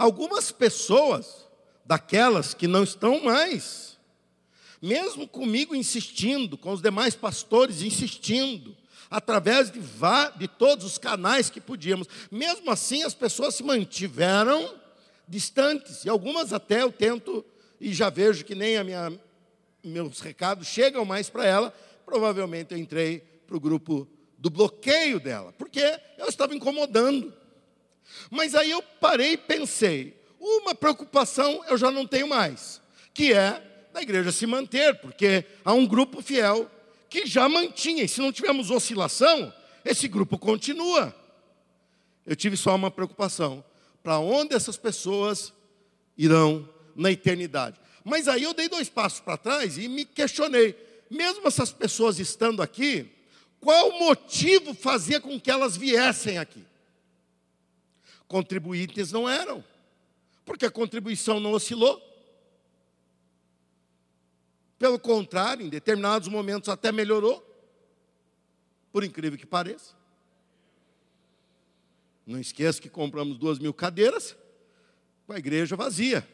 Algumas 0.00 0.50
pessoas, 0.50 1.46
daquelas 1.84 2.54
que 2.54 2.66
não 2.66 2.82
estão 2.82 3.22
mais, 3.22 3.98
mesmo 4.80 5.28
comigo 5.28 5.74
insistindo, 5.74 6.56
com 6.56 6.72
os 6.72 6.80
demais 6.80 7.14
pastores 7.14 7.82
insistindo, 7.82 8.74
através 9.10 9.70
de, 9.70 9.78
de 10.38 10.48
todos 10.48 10.86
os 10.86 10.96
canais 10.96 11.50
que 11.50 11.60
podíamos, 11.60 12.08
mesmo 12.30 12.70
assim 12.70 13.02
as 13.02 13.12
pessoas 13.12 13.56
se 13.56 13.62
mantiveram 13.62 14.74
distantes, 15.28 16.02
e 16.06 16.08
algumas 16.08 16.54
até 16.54 16.80
eu 16.80 16.90
tento, 16.90 17.44
e 17.78 17.92
já 17.92 18.08
vejo 18.08 18.42
que 18.42 18.54
nem 18.54 18.78
a 18.78 18.84
minha, 18.84 19.20
meus 19.84 20.20
recados 20.20 20.66
chegam 20.66 21.04
mais 21.04 21.28
para 21.28 21.44
ela, 21.44 21.74
provavelmente 22.06 22.72
eu 22.72 22.78
entrei 22.78 23.18
para 23.46 23.54
o 23.54 23.60
grupo 23.60 24.08
do 24.38 24.48
bloqueio 24.48 25.20
dela, 25.20 25.52
porque 25.58 26.00
eu 26.16 26.26
estava 26.26 26.54
incomodando. 26.54 27.38
Mas 28.30 28.54
aí 28.54 28.70
eu 28.70 28.82
parei 28.82 29.32
e 29.32 29.36
pensei: 29.36 30.20
uma 30.40 30.74
preocupação 30.74 31.64
eu 31.68 31.76
já 31.76 31.90
não 31.90 32.06
tenho 32.06 32.28
mais, 32.28 32.80
que 33.12 33.32
é 33.32 33.62
da 33.92 34.00
igreja 34.00 34.32
se 34.32 34.46
manter, 34.46 34.94
porque 35.00 35.44
há 35.64 35.72
um 35.72 35.86
grupo 35.86 36.22
fiel 36.22 36.70
que 37.08 37.26
já 37.26 37.48
mantinha, 37.48 38.04
e 38.04 38.08
se 38.08 38.20
não 38.20 38.32
tivermos 38.32 38.70
oscilação, 38.70 39.52
esse 39.84 40.06
grupo 40.06 40.38
continua. 40.38 41.14
Eu 42.24 42.36
tive 42.36 42.56
só 42.56 42.74
uma 42.74 42.90
preocupação: 42.90 43.64
para 44.02 44.18
onde 44.18 44.54
essas 44.54 44.76
pessoas 44.76 45.52
irão 46.16 46.68
na 46.94 47.10
eternidade? 47.10 47.80
Mas 48.04 48.28
aí 48.28 48.42
eu 48.42 48.54
dei 48.54 48.68
dois 48.68 48.88
passos 48.88 49.20
para 49.20 49.36
trás 49.36 49.76
e 49.76 49.88
me 49.88 50.04
questionei: 50.04 50.76
mesmo 51.10 51.46
essas 51.46 51.72
pessoas 51.72 52.18
estando 52.18 52.62
aqui, 52.62 53.10
qual 53.60 53.98
motivo 53.98 54.72
fazia 54.72 55.20
com 55.20 55.38
que 55.38 55.50
elas 55.50 55.76
viessem 55.76 56.38
aqui? 56.38 56.64
Contribuintes 58.30 59.10
não 59.10 59.28
eram, 59.28 59.64
porque 60.44 60.64
a 60.64 60.70
contribuição 60.70 61.40
não 61.40 61.50
oscilou. 61.50 62.00
Pelo 64.78 65.00
contrário, 65.00 65.66
em 65.66 65.68
determinados 65.68 66.28
momentos 66.28 66.68
até 66.68 66.92
melhorou, 66.92 67.44
por 68.92 69.02
incrível 69.02 69.36
que 69.36 69.44
pareça. 69.44 69.96
Não 72.24 72.38
esqueça 72.38 72.80
que 72.80 72.88
compramos 72.88 73.36
duas 73.36 73.58
mil 73.58 73.74
cadeiras 73.74 74.36
com 75.26 75.32
a 75.32 75.38
igreja 75.38 75.74
vazia. 75.74 76.24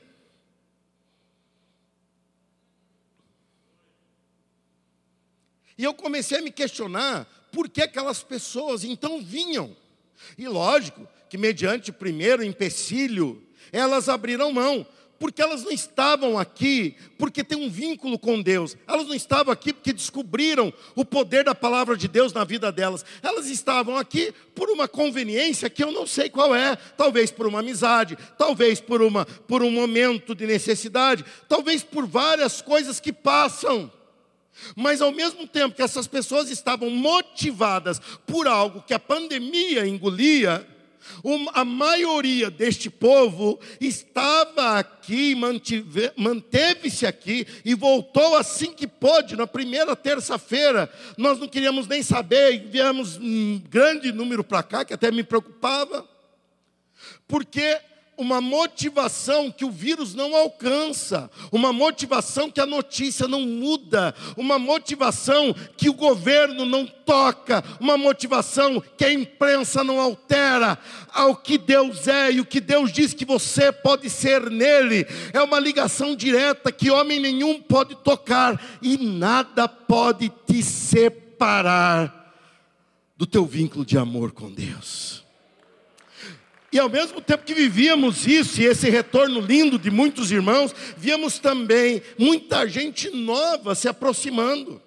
E 5.79 5.85
eu 5.85 5.95
comecei 5.95 6.41
a 6.41 6.43
me 6.43 6.53
questionar 6.53 7.25
por 7.51 7.71
que 7.71 7.81
aquelas 7.81 8.23
pessoas 8.23 8.85
então 8.85 9.23
vinham. 9.23 9.75
E 10.37 10.47
lógico 10.47 11.16
que, 11.37 11.41
mediante 11.41 11.91
o 11.91 11.93
primeiro 11.93 12.43
empecilho, 12.43 13.43
elas 13.71 14.09
abriram 14.09 14.53
mão, 14.53 14.87
porque 15.19 15.41
elas 15.41 15.63
não 15.63 15.71
estavam 15.71 16.39
aqui 16.39 16.97
porque 17.19 17.45
tem 17.45 17.59
um 17.59 17.71
vínculo 17.71 18.19
com 18.19 18.41
Deus. 18.41 18.77
Elas 18.87 19.07
não 19.07 19.15
estavam 19.15 19.53
aqui 19.53 19.73
porque 19.73 19.93
descobriram 19.93 20.73
o 20.95 21.05
poder 21.05 21.45
da 21.45 21.55
palavra 21.55 21.97
de 21.97 22.09
Deus 22.09 22.33
na 22.33 22.45
vida 22.45 22.73
delas. 22.73 23.05
Elas 23.23 23.49
estavam 23.49 23.97
aqui 23.97 24.33
por 24.55 24.69
uma 24.69 24.89
conveniência 24.89 25.71
que 25.71 25.83
eu 25.83 25.93
não 25.93 26.07
sei 26.07 26.29
qual 26.29 26.55
é, 26.55 26.77
talvez 26.97 27.31
por 27.31 27.47
uma 27.47 27.61
amizade, 27.61 28.17
talvez 28.37 28.81
por 28.81 29.01
uma 29.01 29.25
por 29.25 29.63
um 29.63 29.71
momento 29.71 30.35
de 30.35 30.47
necessidade, 30.47 31.25
talvez 31.49 31.83
por 31.83 32.07
várias 32.07 32.61
coisas 32.61 33.01
que 33.01 33.13
passam. 33.13 33.91
Mas 34.75 35.01
ao 35.01 35.13
mesmo 35.13 35.47
tempo 35.47 35.77
que 35.77 35.83
essas 35.83 36.07
pessoas 36.07 36.51
estavam 36.51 36.91
motivadas 36.91 38.01
por 38.27 38.47
algo 38.47 38.83
que 38.83 38.95
a 38.95 38.99
pandemia 38.99 39.87
engolia, 39.87 40.67
a 41.53 41.65
maioria 41.65 42.51
deste 42.51 42.89
povo 42.91 43.59
estava 43.81 44.79
aqui, 44.79 45.35
manteve-se 46.17 47.07
aqui 47.07 47.47
e 47.65 47.75
voltou 47.75 48.37
assim 48.37 48.73
que 48.73 48.87
pôde, 48.87 49.37
na 49.37 49.47
primeira 49.47 49.95
terça-feira. 49.97 50.93
Nós 51.17 51.39
não 51.39 51.49
queríamos 51.49 51.87
nem 51.87 52.03
saber, 52.03 52.67
viemos 52.69 53.17
um 53.17 53.61
grande 53.69 54.13
número 54.13 54.45
para 54.45 54.63
cá, 54.63 54.85
que 54.85 54.95
até 54.95 55.11
me 55.11 55.23
preocupava, 55.23 56.09
porque 57.29 57.79
uma 58.17 58.41
motivação 58.41 59.51
que 59.51 59.65
o 59.65 59.71
vírus 59.71 60.15
não 60.15 60.35
alcança, 60.35 61.31
uma 61.53 61.73
motivação 61.73 62.51
que 62.51 62.61
a 62.61 62.67
notícia 62.67 63.29
não 63.29 63.43
muda, 63.43 64.15
uma 64.37 64.59
motivação 64.59 65.55
que 65.77 65.89
o 65.89 65.95
governo 65.95 66.65
não 66.65 66.87
toca, 66.87 67.63
uma 67.79 67.97
motivação 67.99 68.83
que 68.97 69.05
a 69.05 69.13
imprensa 69.13 69.85
não 69.85 70.01
altera 70.01 70.79
ao 71.13 71.37
que 71.37 71.59
Deus 71.59 72.09
é 72.09 72.33
e 72.33 72.41
o 72.41 72.47
que 72.47 72.61
Deus 72.61 72.93
diz 72.93 73.13
que 73.13 73.25
você 73.25 73.71
pode 73.71 74.09
ser 74.09 74.51
nele. 74.51 75.07
É 75.33 75.43
uma 75.43 75.61
ligação 75.61 76.17
direta 76.17 76.73
que 76.73 76.91
homem 76.91 77.21
nenhum 77.21 77.61
pode 77.61 77.95
tocar 77.97 78.61
e 78.81 78.97
nada 78.97 79.69
pode 79.69 80.31
te 80.47 80.63
separar 80.63 82.35
do 83.17 83.27
teu 83.27 83.45
vínculo 83.45 83.85
de 83.85 83.97
amor 83.97 84.33
com 84.33 84.51
Deus. 84.51 85.26
E 86.77 86.79
ao 86.79 86.91
mesmo 86.91 87.23
tempo 87.23 87.43
que 87.43 87.55
vivíamos 87.55 88.27
isso, 88.27 88.61
e 88.61 88.67
esse 88.67 88.91
retorno 88.91 89.41
lindo 89.41 89.79
de 89.79 89.91
muitos 89.91 90.31
irmãos, 90.31 90.75
víamos 90.99 91.39
também 91.39 92.03
muita 92.19 92.69
gente 92.69 93.09
nova 93.09 93.75
se 93.75 93.89
aproximando, 93.89 94.83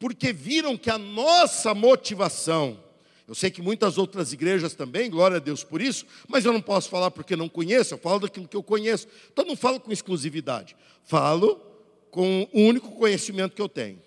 porque 0.00 0.32
viram 0.32 0.76
que 0.76 0.90
a 0.90 0.98
nossa 0.98 1.72
motivação, 1.72 2.82
eu 3.28 3.36
sei 3.36 3.52
que 3.52 3.62
muitas 3.62 3.98
outras 3.98 4.32
igrejas 4.32 4.74
também, 4.74 5.08
glória 5.08 5.36
a 5.36 5.38
Deus 5.38 5.62
por 5.62 5.80
isso, 5.80 6.04
mas 6.26 6.44
eu 6.44 6.52
não 6.52 6.60
posso 6.60 6.88
falar 6.88 7.12
porque 7.12 7.36
não 7.36 7.48
conheço, 7.48 7.94
eu 7.94 7.98
falo 7.98 8.18
daquilo 8.18 8.48
que 8.48 8.56
eu 8.56 8.62
conheço. 8.64 9.06
Então 9.32 9.44
não 9.44 9.54
falo 9.54 9.78
com 9.78 9.92
exclusividade, 9.92 10.74
falo 11.04 11.54
com 12.10 12.48
o 12.52 12.62
único 12.62 12.90
conhecimento 12.90 13.54
que 13.54 13.62
eu 13.62 13.68
tenho. 13.68 14.02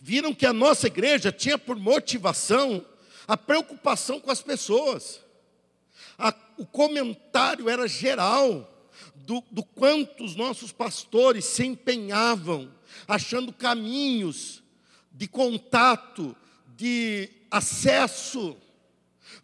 Viram 0.00 0.34
que 0.34 0.44
a 0.44 0.52
nossa 0.52 0.88
igreja 0.88 1.30
tinha 1.30 1.56
por 1.56 1.76
motivação 1.76 2.84
a 3.28 3.36
preocupação 3.36 4.18
com 4.18 4.32
as 4.32 4.42
pessoas 4.42 5.24
o 6.56 6.66
comentário 6.66 7.68
era 7.68 7.86
geral 7.86 8.72
do, 9.14 9.42
do 9.50 9.62
quanto 9.62 10.24
os 10.24 10.34
nossos 10.36 10.72
pastores 10.72 11.44
se 11.44 11.64
empenhavam, 11.64 12.72
achando 13.06 13.52
caminhos 13.52 14.62
de 15.12 15.26
contato, 15.26 16.36
de 16.76 17.28
acesso. 17.50 18.56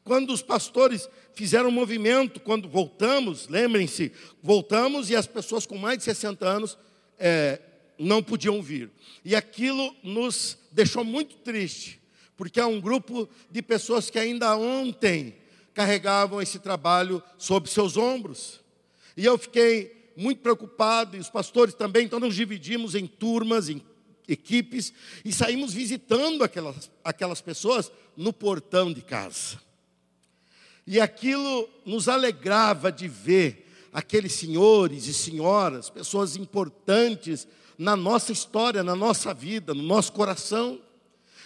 Quando 0.05 0.33
os 0.33 0.43
pastores 0.43 1.09
fizeram 1.35 1.69
um 1.69 1.73
movimento, 1.73 2.41
quando 2.41 2.69
voltamos, 2.69 3.49
lembrem-se, 3.49 4.13
voltamos 4.43 5.11
e 5.11 5.17
as 5.17 5.27
pessoas 5.27 5.67
com 5.67 5.77
mais 5.77 5.99
de 5.99 6.05
60 6.05 6.47
anos 6.47 6.79
é, 7.19 7.61
não 7.99 8.23
podiam 8.23 8.63
vir. 8.63 8.91
E 9.25 9.35
aquilo 9.35 9.95
nos 10.03 10.59
deixou 10.71 11.05
muito 11.05 11.37
triste, 11.37 12.01
porque 12.37 12.61
há 12.61 12.67
um 12.67 12.81
grupo 12.81 13.29
de 13.51 13.63
pessoas 13.63 14.11
que 14.11 14.19
ainda 14.19 14.57
ontem 14.57 15.42
carregavam 15.75 16.41
esse 16.41 16.59
trabalho 16.59 17.23
sobre 17.39 17.71
seus 17.71 17.97
ombros. 17.97 18.61
E 19.17 19.25
eu 19.25 19.37
fiquei 19.39 20.13
muito 20.17 20.41
preocupado, 20.41 21.17
e 21.17 21.21
os 21.21 21.31
pastores 21.31 21.75
também, 21.75 22.05
então 22.05 22.21
nos 22.21 22.35
dividimos 22.35 22.95
em 22.95 23.07
turmas, 23.07 23.69
em 23.69 23.83
equipes, 24.29 24.93
e 25.25 25.33
saímos 25.33 25.73
visitando 25.73 26.45
aquelas, 26.45 26.91
aquelas 27.03 27.41
pessoas 27.41 27.91
no 28.17 28.33
portão 28.33 28.93
de 28.93 29.03
casa. 29.03 29.61
E 30.87 31.01
aquilo 31.01 31.69
nos 31.85 32.09
alegrava 32.09 32.91
de 32.91 33.09
ver 33.09 33.69
aqueles 33.93 34.33
senhores 34.33 35.07
e 35.07 35.15
senhoras, 35.15 35.91
pessoas 35.91 36.37
importantes 36.37 37.47
na 37.79 37.97
nossa 37.97 38.33
história, 38.33 38.83
na 38.83 38.97
nossa 38.97 39.33
vida, 39.33 39.75
no 39.75 39.83
nosso 39.83 40.13
coração 40.13 40.81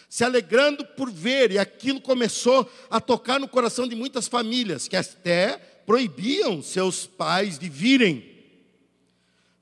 se 0.09 0.25
alegrando 0.25 0.85
por 0.85 1.11
ver, 1.11 1.53
e 1.53 1.59
aquilo 1.59 2.01
começou 2.01 2.71
a 2.91 3.01
tocar 3.01 3.41
no 3.41 3.49
coração 3.49 3.89
de 3.89 3.95
muitas 3.95 4.29
famílias, 4.29 4.89
que 4.89 4.97
até 4.97 5.59
proibiam 5.85 6.63
seus 6.63 7.07
pais 7.07 7.59
de 7.59 7.69
virem. 7.69 8.25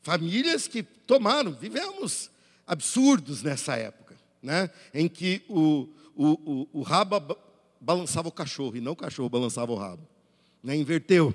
Famílias 0.03 0.69
que 0.69 0.83
tomaram, 0.83 1.53
vivemos 1.53 2.31
absurdos 2.67 3.43
nessa 3.43 3.75
época, 3.77 4.17
né? 4.43 4.71
em 4.93 5.09
que 5.09 5.43
o, 5.49 5.89
o, 6.15 6.29
o, 6.29 6.69
o 6.73 6.83
rabo 6.83 7.37
balançava 7.81 8.29
o 8.29 8.33
cachorro, 8.33 8.77
e 8.77 8.81
não 8.81 8.93
o 8.93 8.97
cachorro 8.97 9.29
balançava 9.29 9.73
o 9.73 9.77
rabo. 9.77 10.07
Né? 10.63 10.77
Inverteu. 10.77 11.35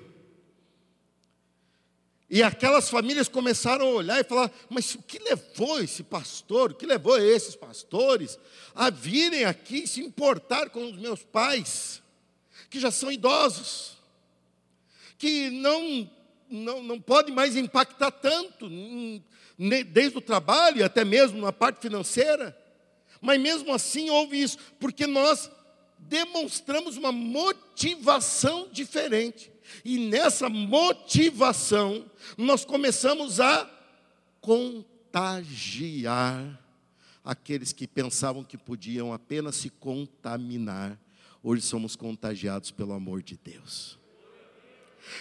E 2.30 2.44
aquelas 2.44 2.90
famílias 2.90 3.28
começaram 3.28 3.88
a 3.88 3.92
olhar 3.92 4.20
e 4.20 4.24
falar: 4.24 4.52
mas 4.70 4.94
o 4.94 5.02
que 5.02 5.18
levou 5.20 5.82
esse 5.82 6.04
pastor, 6.04 6.72
o 6.72 6.76
que 6.76 6.86
levou 6.86 7.18
esses 7.18 7.56
pastores 7.56 8.38
a 8.76 8.90
virem 8.90 9.46
aqui 9.46 9.88
se 9.88 10.02
importar 10.02 10.70
com 10.70 10.86
os 10.86 10.96
meus 10.96 11.24
pais, 11.24 12.02
que 12.70 12.80
já 12.80 12.92
são 12.92 13.12
idosos, 13.12 13.98
que 15.18 15.50
não, 15.50 16.10
não, 16.50 16.84
não 16.84 17.02
pode 17.02 17.32
mais 17.32 17.56
impactar 17.56 18.12
tanto, 18.12 18.70
desde 19.88 20.18
o 20.18 20.22
trabalho, 20.22 20.86
até 20.86 21.04
mesmo 21.04 21.42
na 21.42 21.52
parte 21.52 21.82
financeira. 21.82 22.56
Mas 23.20 23.40
mesmo 23.42 23.74
assim 23.74 24.10
houve 24.10 24.42
isso, 24.42 24.58
porque 24.80 25.06
nós 25.06 25.50
demonstramos 25.98 26.96
uma 26.96 27.12
motivação 27.12 28.70
diferente. 28.72 29.52
E 29.84 30.00
nessa 30.00 30.50
motivação, 30.50 32.10
nós 32.38 32.66
começamos 32.66 33.40
a 33.40 33.70
contagiar 34.42 35.90
aqueles 37.24 37.72
que 37.74 37.88
pensavam 37.88 38.44
que 38.44 38.58
podiam 38.58 39.14
apenas 39.14 39.56
se 39.56 39.70
contaminar. 39.70 41.00
Hoje 41.44 41.62
somos 41.62 41.96
contagiados 41.96 42.72
pelo 42.72 42.94
amor 42.94 43.22
de 43.22 43.38
Deus. 43.38 43.98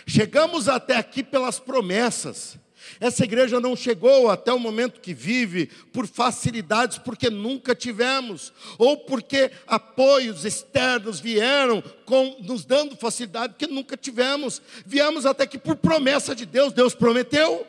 Chegamos 0.06 0.68
até 0.68 0.96
aqui 0.96 1.22
pelas 1.22 1.58
promessas. 1.58 2.58
Essa 3.00 3.24
igreja 3.24 3.60
não 3.60 3.76
chegou 3.76 4.30
até 4.30 4.52
o 4.52 4.58
momento 4.58 5.00
que 5.00 5.14
vive 5.14 5.66
por 5.92 6.06
facilidades, 6.06 6.98
porque 6.98 7.30
nunca 7.30 7.74
tivemos, 7.74 8.52
ou 8.76 8.96
porque 8.96 9.50
apoios 9.66 10.44
externos 10.44 11.20
vieram 11.20 11.82
com, 12.04 12.36
nos 12.40 12.64
dando 12.64 12.96
facilidade, 12.96 13.54
porque 13.54 13.66
nunca 13.66 13.96
tivemos. 13.96 14.62
Viemos 14.84 15.26
até 15.26 15.44
aqui 15.44 15.58
por 15.58 15.76
promessa 15.76 16.34
de 16.34 16.46
Deus, 16.46 16.72
Deus 16.72 16.94
prometeu, 16.94 17.66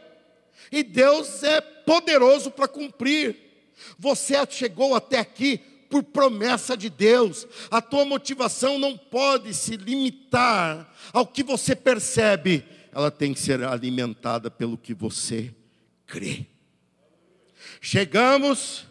e 0.72 0.84
Deus 0.84 1.43
é 1.43 1.62
poderoso 1.62 2.52
para 2.52 2.67
cumprir. 2.67 3.36
Você 3.98 4.36
chegou 4.50 4.95
até 4.95 5.19
aqui 5.19 5.60
por 5.89 6.04
promessa 6.04 6.78
de 6.78 6.89
Deus. 6.89 7.48
A 7.72 7.82
tua 7.82 8.06
motivação 8.06 8.78
não 8.78 8.95
pode 8.95 9.54
se 9.54 9.76
limitar 9.76 10.93
ao 11.12 11.26
que 11.26 11.43
você 11.43 11.76
percebe 11.76 12.63
ela 12.91 13.12
tem 13.12 13.34
que 13.34 13.39
ser 13.39 13.63
alimentada 13.63 14.49
pelo 14.49 14.78
que 14.78 14.93
você 14.93 15.54
crê. 16.06 16.45
Chegamos 17.82 18.88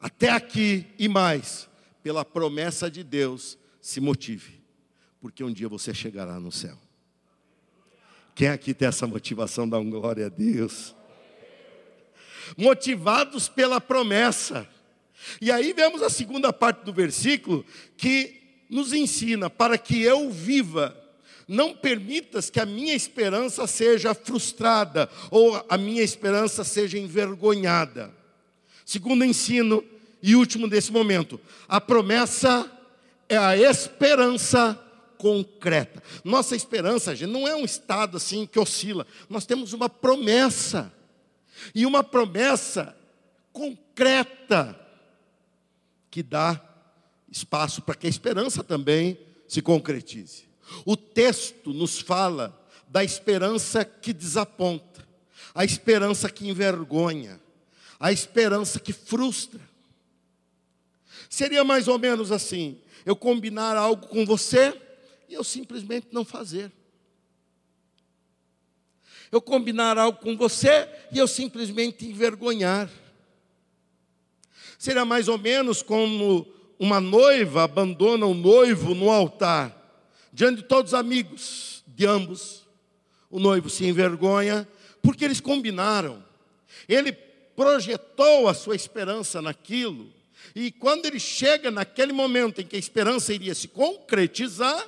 até 0.00 0.30
aqui 0.30 0.86
e 0.98 1.08
mais, 1.08 1.68
pela 2.02 2.24
promessa 2.24 2.90
de 2.90 3.02
Deus, 3.02 3.56
se 3.80 4.00
motive, 4.00 4.60
porque 5.20 5.42
um 5.44 5.52
dia 5.52 5.68
você 5.68 5.94
chegará 5.94 6.38
no 6.40 6.50
céu. 6.50 6.76
Quem 8.34 8.48
aqui 8.48 8.74
tem 8.74 8.88
essa 8.88 9.06
motivação, 9.06 9.68
dá 9.68 9.78
um 9.78 9.88
glória 9.88 10.26
a 10.26 10.28
Deus. 10.28 10.94
Motivados 12.56 13.48
pela 13.48 13.80
promessa. 13.80 14.68
E 15.40 15.50
aí 15.50 15.72
vemos 15.72 16.02
a 16.02 16.10
segunda 16.10 16.52
parte 16.52 16.84
do 16.84 16.92
versículo 16.92 17.64
que 17.96 18.42
nos 18.68 18.92
ensina 18.92 19.48
para 19.48 19.78
que 19.78 20.02
eu 20.02 20.30
viva 20.30 21.03
não 21.46 21.74
permitas 21.74 22.50
que 22.50 22.60
a 22.60 22.66
minha 22.66 22.94
esperança 22.94 23.66
seja 23.66 24.14
frustrada 24.14 25.08
ou 25.30 25.64
a 25.68 25.76
minha 25.76 26.02
esperança 26.02 26.64
seja 26.64 26.98
envergonhada. 26.98 28.12
Segundo 28.84 29.24
ensino 29.24 29.84
e 30.22 30.34
último 30.34 30.68
desse 30.68 30.92
momento, 30.92 31.40
a 31.68 31.80
promessa 31.80 32.70
é 33.28 33.36
a 33.36 33.56
esperança 33.56 34.80
concreta. 35.18 36.02
Nossa 36.22 36.54
esperança, 36.54 37.14
gente, 37.14 37.30
não 37.30 37.48
é 37.48 37.54
um 37.54 37.64
estado 37.64 38.16
assim 38.16 38.46
que 38.46 38.58
oscila. 38.58 39.06
Nós 39.28 39.46
temos 39.46 39.72
uma 39.72 39.88
promessa. 39.88 40.92
E 41.74 41.86
uma 41.86 42.02
promessa 42.02 42.96
concreta 43.52 44.78
que 46.10 46.22
dá 46.22 46.60
espaço 47.30 47.82
para 47.82 47.94
que 47.94 48.06
a 48.06 48.10
esperança 48.10 48.62
também 48.62 49.18
se 49.48 49.62
concretize. 49.62 50.44
O 50.84 50.96
texto 50.96 51.72
nos 51.72 51.98
fala 51.98 52.58
da 52.88 53.02
esperança 53.02 53.84
que 53.84 54.12
desaponta, 54.12 55.06
a 55.54 55.64
esperança 55.64 56.30
que 56.30 56.48
envergonha, 56.48 57.40
a 57.98 58.12
esperança 58.12 58.78
que 58.78 58.92
frustra. 58.92 59.60
Seria 61.28 61.64
mais 61.64 61.88
ou 61.88 61.98
menos 61.98 62.30
assim: 62.30 62.78
eu 63.04 63.16
combinar 63.16 63.76
algo 63.76 64.06
com 64.06 64.24
você 64.24 64.80
e 65.28 65.34
eu 65.34 65.42
simplesmente 65.42 66.08
não 66.12 66.24
fazer. 66.24 66.70
Eu 69.32 69.40
combinar 69.40 69.98
algo 69.98 70.20
com 70.20 70.36
você 70.36 70.88
e 71.10 71.18
eu 71.18 71.26
simplesmente 71.26 72.06
envergonhar. 72.06 72.88
Seria 74.78 75.04
mais 75.04 75.26
ou 75.26 75.38
menos 75.38 75.82
como 75.82 76.46
uma 76.78 77.00
noiva 77.00 77.64
abandona 77.64 78.26
o 78.26 78.34
noivo 78.34 78.94
no 78.94 79.10
altar 79.10 79.83
diante 80.34 80.62
de 80.62 80.68
todos 80.68 80.92
os 80.92 80.98
amigos 80.98 81.84
de 81.86 82.04
ambos, 82.04 82.66
o 83.30 83.38
noivo 83.38 83.70
se 83.70 83.86
envergonha, 83.86 84.68
porque 85.00 85.24
eles 85.24 85.40
combinaram. 85.40 86.22
Ele 86.88 87.12
projetou 87.12 88.48
a 88.48 88.52
sua 88.52 88.74
esperança 88.74 89.40
naquilo, 89.40 90.12
e 90.54 90.72
quando 90.72 91.06
ele 91.06 91.20
chega 91.20 91.70
naquele 91.70 92.12
momento 92.12 92.60
em 92.60 92.66
que 92.66 92.74
a 92.74 92.78
esperança 92.78 93.32
iria 93.32 93.54
se 93.54 93.68
concretizar, 93.68 94.84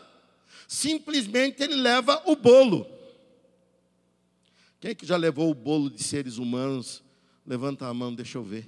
simplesmente 0.67 1.63
ele 1.63 1.77
leva 1.77 2.21
o 2.27 2.35
bolo. 2.35 2.85
Quem 4.81 4.91
é 4.91 4.95
que 4.95 5.07
já 5.07 5.17
levou 5.17 5.49
o 5.49 5.55
bolo 5.55 5.89
de 5.89 6.03
seres 6.03 6.39
humanos? 6.39 7.05
Levanta 7.47 7.87
a 7.87 7.95
mão, 7.95 8.13
deixa 8.13 8.37
eu 8.37 8.43
ver. 8.43 8.67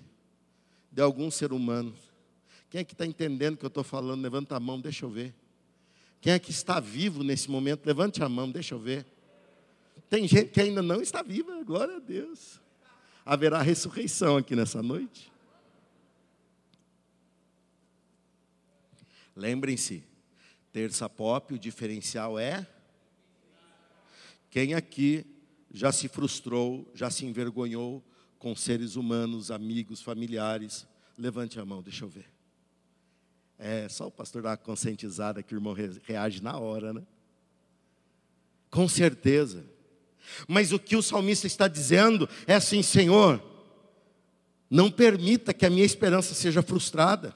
De 0.92 1.02
algum 1.02 1.28
ser 1.28 1.52
humano. 1.52 1.92
Quem 2.70 2.80
é 2.80 2.84
que 2.84 2.94
está 2.94 3.04
entendendo 3.04 3.54
o 3.54 3.56
que 3.58 3.64
eu 3.64 3.68
estou 3.68 3.84
falando? 3.84 4.22
Levanta 4.22 4.56
a 4.56 4.60
mão, 4.60 4.80
deixa 4.80 5.04
eu 5.04 5.10
ver. 5.10 5.34
Quem 6.20 6.32
é 6.32 6.38
que 6.38 6.50
está 6.50 6.80
vivo 6.80 7.22
nesse 7.22 7.50
momento? 7.50 7.86
Levante 7.86 8.22
a 8.22 8.28
mão, 8.28 8.50
deixa 8.50 8.74
eu 8.74 8.78
ver. 8.78 9.06
Tem 10.08 10.26
gente 10.26 10.50
que 10.50 10.60
ainda 10.60 10.82
não 10.82 11.00
está 11.00 11.22
viva, 11.22 11.62
glória 11.62 11.96
a 11.96 12.00
Deus. 12.00 12.60
Haverá 13.24 13.60
ressurreição 13.60 14.36
aqui 14.36 14.56
nessa 14.56 14.82
noite. 14.82 15.30
Lembrem-se, 19.36 20.02
terça 20.72 21.08
pop, 21.08 21.54
o 21.54 21.58
diferencial 21.58 22.38
é. 22.38 22.66
Quem 24.50 24.74
aqui 24.74 25.24
já 25.72 25.92
se 25.92 26.08
frustrou, 26.08 26.90
já 26.94 27.10
se 27.10 27.24
envergonhou 27.24 28.02
com 28.38 28.56
seres 28.56 28.96
humanos, 28.96 29.50
amigos, 29.50 30.00
familiares? 30.00 30.86
Levante 31.16 31.60
a 31.60 31.64
mão, 31.64 31.82
deixa 31.82 32.04
eu 32.04 32.08
ver. 32.08 32.37
É, 33.58 33.88
só 33.88 34.06
o 34.06 34.10
pastor 34.10 34.42
dar 34.42 34.50
uma 34.50 34.56
conscientizada 34.56 35.42
que 35.42 35.54
o 35.54 35.56
irmão 35.56 35.74
reage 36.04 36.42
na 36.42 36.56
hora, 36.56 36.92
né? 36.92 37.02
Com 38.70 38.86
certeza. 38.88 39.64
Mas 40.46 40.72
o 40.72 40.78
que 40.78 40.94
o 40.94 41.02
salmista 41.02 41.46
está 41.46 41.66
dizendo 41.66 42.28
é 42.46 42.54
assim: 42.54 42.82
Senhor, 42.82 43.42
não 44.70 44.90
permita 44.90 45.52
que 45.52 45.66
a 45.66 45.70
minha 45.70 45.84
esperança 45.84 46.34
seja 46.34 46.62
frustrada. 46.62 47.34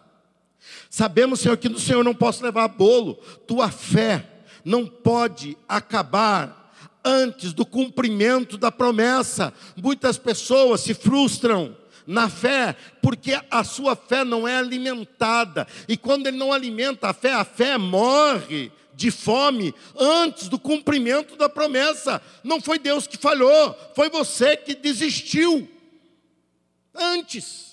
Sabemos, 0.89 1.41
Senhor, 1.41 1.57
que 1.57 1.69
no 1.69 1.79
Senhor 1.79 2.05
não 2.05 2.15
posso 2.15 2.45
levar 2.45 2.69
bolo. 2.69 3.15
Tua 3.47 3.71
fé 3.71 4.29
não 4.65 4.87
pode 4.87 5.57
acabar 5.69 6.73
antes 7.05 7.53
do 7.53 7.67
cumprimento 7.67 8.57
da 8.57 8.71
promessa. 8.71 9.53
Muitas 9.77 10.19
pessoas 10.19 10.83
se 10.83 10.95
frustram 10.95 11.77
na 12.07 12.29
fé, 12.29 12.77
porque 13.01 13.39
a 13.51 13.65
sua 13.65 13.95
fé 13.95 14.25
não 14.25 14.47
é 14.47 14.57
alimentada. 14.57 15.67
E 15.89 15.97
quando 15.97 16.27
ele 16.27 16.37
não 16.37 16.53
alimenta 16.53 17.09
a 17.09 17.13
fé, 17.13 17.33
a 17.33 17.45
fé 17.45 17.79
morre 17.79 18.71
de 18.95 19.11
fome 19.11 19.75
antes 19.97 20.49
do 20.49 20.59
cumprimento 20.59 21.37
da 21.37 21.49
promessa. 21.49 22.23
Não 22.45 22.61
foi 22.61 22.79
Deus 22.79 23.07
que 23.07 23.17
falhou, 23.17 23.77
foi 23.95 24.11
você 24.11 24.57
que 24.57 24.75
desistiu 24.75 25.69
antes. 26.95 27.73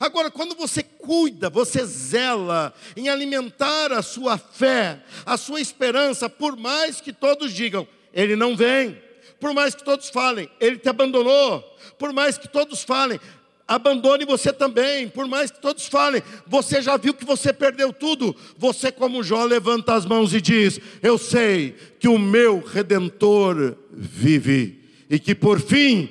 Agora, 0.00 0.30
quando 0.30 0.54
você 0.54 0.82
cuida, 0.82 1.48
você 1.48 1.84
zela 1.84 2.74
em 2.96 3.08
alimentar 3.08 3.92
a 3.92 4.02
sua 4.02 4.36
fé, 4.36 5.00
a 5.24 5.36
sua 5.36 5.60
esperança, 5.60 6.28
por 6.28 6.56
mais 6.56 7.00
que 7.00 7.12
todos 7.12 7.52
digam, 7.52 7.86
ele 8.12 8.34
não 8.34 8.56
vem, 8.56 9.00
por 9.40 9.54
mais 9.54 9.74
que 9.74 9.84
todos 9.84 10.08
falem, 10.08 10.50
ele 10.60 10.78
te 10.78 10.88
abandonou, 10.88 11.60
por 11.98 12.12
mais 12.12 12.36
que 12.36 12.48
todos 12.48 12.82
falem, 12.82 13.20
abandone 13.68 14.24
você 14.24 14.52
também, 14.52 15.08
por 15.08 15.26
mais 15.26 15.50
que 15.50 15.60
todos 15.60 15.86
falem, 15.86 16.22
você 16.46 16.80
já 16.80 16.96
viu 16.96 17.12
que 17.12 17.24
você 17.24 17.52
perdeu 17.52 17.92
tudo. 17.92 18.34
Você, 18.56 18.90
como 18.90 19.22
Jó, 19.22 19.44
levanta 19.44 19.94
as 19.94 20.06
mãos 20.06 20.32
e 20.32 20.40
diz: 20.40 20.80
Eu 21.02 21.18
sei 21.18 21.76
que 22.00 22.08
o 22.08 22.18
meu 22.18 22.60
redentor 22.60 23.76
vive 23.92 24.82
e 25.10 25.18
que 25.18 25.34
por 25.34 25.60
fim 25.60 26.08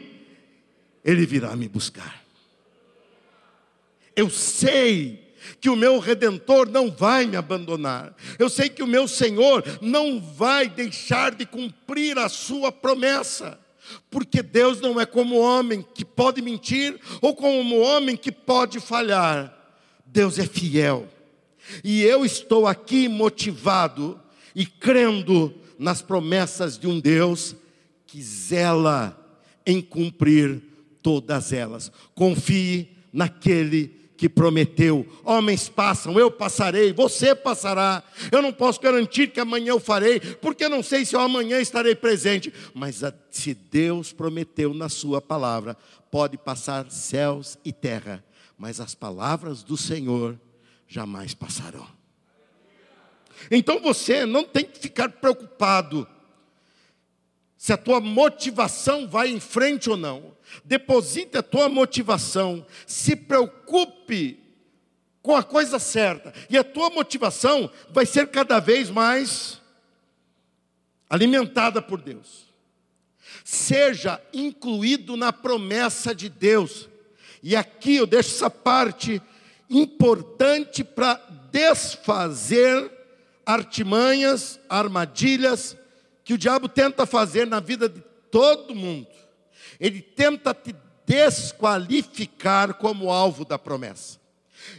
ele 1.03 1.25
virá 1.25 1.55
me 1.55 1.67
buscar. 1.67 2.23
Eu 4.15 4.29
sei 4.29 5.26
que 5.59 5.69
o 5.69 5.75
meu 5.75 5.99
redentor 5.99 6.69
não 6.69 6.91
vai 6.91 7.25
me 7.25 7.35
abandonar. 7.35 8.15
Eu 8.37 8.49
sei 8.49 8.69
que 8.69 8.83
o 8.83 8.87
meu 8.87 9.07
Senhor 9.07 9.63
não 9.81 10.19
vai 10.19 10.67
deixar 10.67 11.33
de 11.33 11.45
cumprir 11.45 12.17
a 12.17 12.29
sua 12.29 12.71
promessa. 12.71 13.59
Porque 14.09 14.41
Deus 14.43 14.81
não 14.81 14.99
é 14.99 15.05
como 15.05 15.39
homem 15.39 15.85
que 15.93 16.03
pode 16.03 16.41
mentir 16.41 16.99
ou 17.21 17.35
como 17.35 17.79
homem 17.79 18.17
que 18.17 18.31
pode 18.31 18.79
falhar. 18.79 19.53
Deus 20.05 20.37
é 20.39 20.45
fiel. 20.45 21.07
E 21.83 22.03
eu 22.03 22.25
estou 22.25 22.67
aqui 22.67 23.07
motivado 23.07 24.19
e 24.55 24.65
crendo 24.65 25.53
nas 25.77 26.01
promessas 26.01 26.77
de 26.77 26.87
um 26.87 26.99
Deus 26.99 27.55
que 28.05 28.21
zela 28.21 29.17
em 29.65 29.81
cumprir 29.81 30.61
todas 31.01 31.53
elas. 31.53 31.91
Confie 32.15 32.89
naquele 33.11 33.96
que 34.17 34.27
prometeu. 34.27 35.05
Homens 35.23 35.69
passam, 35.69 36.19
eu 36.19 36.31
passarei, 36.31 36.91
você 36.91 37.35
passará. 37.35 38.03
Eu 38.31 38.41
não 38.41 38.51
posso 38.51 38.81
garantir 38.81 39.27
que 39.27 39.39
amanhã 39.39 39.69
eu 39.69 39.79
farei, 39.79 40.19
porque 40.19 40.67
não 40.67 40.81
sei 40.81 41.05
se 41.05 41.15
eu 41.15 41.19
amanhã 41.19 41.59
estarei 41.59 41.93
presente. 41.93 42.51
Mas 42.73 43.03
se 43.29 43.53
Deus 43.53 44.11
prometeu 44.11 44.73
na 44.73 44.89
Sua 44.89 45.21
palavra, 45.21 45.77
pode 46.09 46.37
passar 46.37 46.89
céus 46.89 47.57
e 47.63 47.71
terra, 47.71 48.23
mas 48.57 48.79
as 48.79 48.95
palavras 48.95 49.61
do 49.61 49.77
Senhor 49.77 50.37
jamais 50.87 51.33
passarão. 51.35 51.87
Então 53.51 53.79
você 53.79 54.25
não 54.25 54.43
tem 54.43 54.65
que 54.65 54.79
ficar 54.79 55.09
preocupado 55.09 56.07
se 57.57 57.73
a 57.73 57.77
tua 57.77 57.99
motivação 57.99 59.07
vai 59.07 59.29
em 59.29 59.39
frente 59.39 59.89
ou 59.89 59.97
não. 59.97 60.35
Deposite 60.63 61.37
a 61.37 61.43
tua 61.43 61.67
motivação, 61.67 62.65
se 62.85 63.15
preocupe 63.15 64.39
com 65.21 65.35
a 65.35 65.43
coisa 65.43 65.77
certa, 65.77 66.33
e 66.49 66.57
a 66.57 66.63
tua 66.63 66.89
motivação 66.89 67.69
vai 67.89 68.05
ser 68.05 68.27
cada 68.27 68.59
vez 68.59 68.89
mais 68.89 69.59
alimentada 71.09 71.81
por 71.81 71.99
Deus. 71.99 72.45
Seja 73.43 74.21
incluído 74.33 75.17
na 75.17 75.33
promessa 75.33 76.15
de 76.15 76.29
Deus. 76.29 76.87
E 77.43 77.57
aqui 77.57 77.97
eu 77.97 78.07
deixo 78.07 78.35
essa 78.35 78.49
parte 78.49 79.21
importante 79.69 80.81
para 80.81 81.15
desfazer 81.51 82.89
artimanhas, 83.45 84.59
armadilhas 84.69 85.75
que 86.27 86.33
o 86.33 86.37
diabo 86.37 86.67
tenta 86.67 87.05
fazer 87.05 87.47
na 87.47 87.61
vida 87.61 87.87
de 87.87 88.01
todo 88.29 88.75
mundo. 88.75 89.07
Ele 89.79 90.01
tenta 90.01 90.53
te 90.53 90.75
desqualificar 91.05 92.73
como 92.73 93.09
alvo 93.09 93.45
da 93.45 93.57
promessa. 93.57 94.19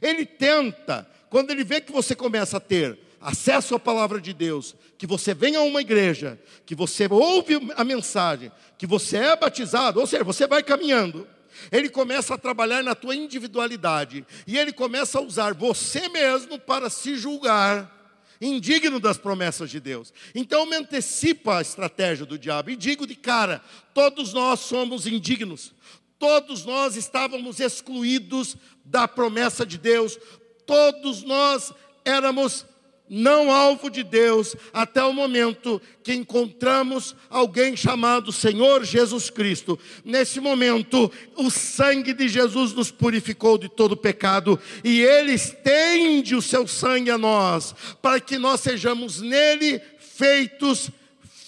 Ele 0.02 0.26
tenta, 0.26 1.08
quando 1.30 1.50
ele 1.50 1.64
vê 1.64 1.80
que 1.80 1.90
você 1.90 2.14
começa 2.14 2.58
a 2.58 2.60
ter 2.60 2.98
acesso 3.18 3.74
à 3.74 3.80
palavra 3.80 4.20
de 4.20 4.34
Deus, 4.34 4.76
que 4.98 5.06
você 5.06 5.32
vem 5.32 5.56
a 5.56 5.62
uma 5.62 5.80
igreja, 5.80 6.38
que 6.66 6.74
você 6.74 7.08
ouve 7.10 7.54
a 7.76 7.82
mensagem, 7.82 8.52
que 8.76 8.86
você 8.86 9.16
é 9.16 9.34
batizado, 9.34 10.00
ou 10.00 10.06
seja, 10.06 10.24
você 10.24 10.46
vai 10.46 10.62
caminhando, 10.62 11.26
ele 11.72 11.88
começa 11.88 12.34
a 12.34 12.38
trabalhar 12.38 12.82
na 12.82 12.94
tua 12.94 13.16
individualidade 13.16 14.22
e 14.46 14.58
ele 14.58 14.70
começa 14.70 15.18
a 15.18 15.22
usar 15.22 15.54
você 15.54 16.10
mesmo 16.10 16.58
para 16.58 16.90
se 16.90 17.16
julgar 17.16 17.97
indigno 18.40 19.00
das 19.00 19.18
promessas 19.18 19.70
de 19.70 19.80
Deus. 19.80 20.12
Então 20.34 20.66
me 20.66 20.76
antecipa 20.76 21.58
a 21.58 21.62
estratégia 21.62 22.26
do 22.26 22.38
diabo 22.38 22.70
e 22.70 22.76
digo 22.76 23.06
de 23.06 23.14
cara: 23.14 23.62
todos 23.94 24.32
nós 24.32 24.60
somos 24.60 25.06
indignos. 25.06 25.72
Todos 26.18 26.64
nós 26.64 26.96
estávamos 26.96 27.60
excluídos 27.60 28.56
da 28.84 29.06
promessa 29.06 29.64
de 29.64 29.78
Deus. 29.78 30.18
Todos 30.66 31.22
nós 31.22 31.72
éramos 32.04 32.66
não 33.10 33.50
alvo 33.50 33.90
de 33.90 34.02
Deus, 34.02 34.54
até 34.72 35.02
o 35.02 35.12
momento 35.12 35.80
que 36.02 36.12
encontramos 36.14 37.14
alguém 37.28 37.76
chamado 37.76 38.32
Senhor 38.32 38.84
Jesus 38.84 39.30
Cristo. 39.30 39.78
Nesse 40.04 40.40
momento, 40.40 41.10
o 41.36 41.50
sangue 41.50 42.12
de 42.12 42.28
Jesus 42.28 42.72
nos 42.72 42.90
purificou 42.90 43.58
de 43.58 43.68
todo 43.68 43.96
pecado 43.96 44.58
e 44.84 45.00
ele 45.02 45.32
estende 45.32 46.34
o 46.34 46.42
seu 46.42 46.66
sangue 46.66 47.10
a 47.10 47.18
nós, 47.18 47.74
para 48.02 48.20
que 48.20 48.38
nós 48.38 48.60
sejamos 48.60 49.20
nele 49.20 49.80
feitos 49.98 50.90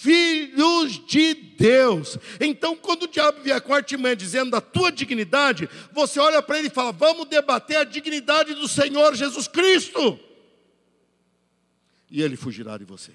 filhos 0.01 1.01
de 1.07 1.35
Deus. 1.35 2.16
Então, 2.40 2.75
quando 2.75 3.03
o 3.03 3.09
diabo 3.09 3.42
vier 3.42 3.61
com 3.61 3.75
a 3.75 3.77
artimanha 3.77 4.16
dizendo 4.16 4.53
da 4.53 4.61
tua 4.61 4.90
dignidade, 4.90 5.68
você 5.92 6.18
olha 6.18 6.40
para 6.40 6.59
ele 6.59 6.68
e 6.68 6.70
fala: 6.70 6.90
Vamos 6.90 7.29
debater 7.29 7.77
a 7.77 7.85
dignidade 7.85 8.55
do 8.55 8.66
Senhor 8.66 9.14
Jesus 9.14 9.46
Cristo 9.46 10.18
e 12.11 12.23
ele 12.23 12.37
fugirá 12.37 12.77
de 12.77 12.85
você. 12.85 13.12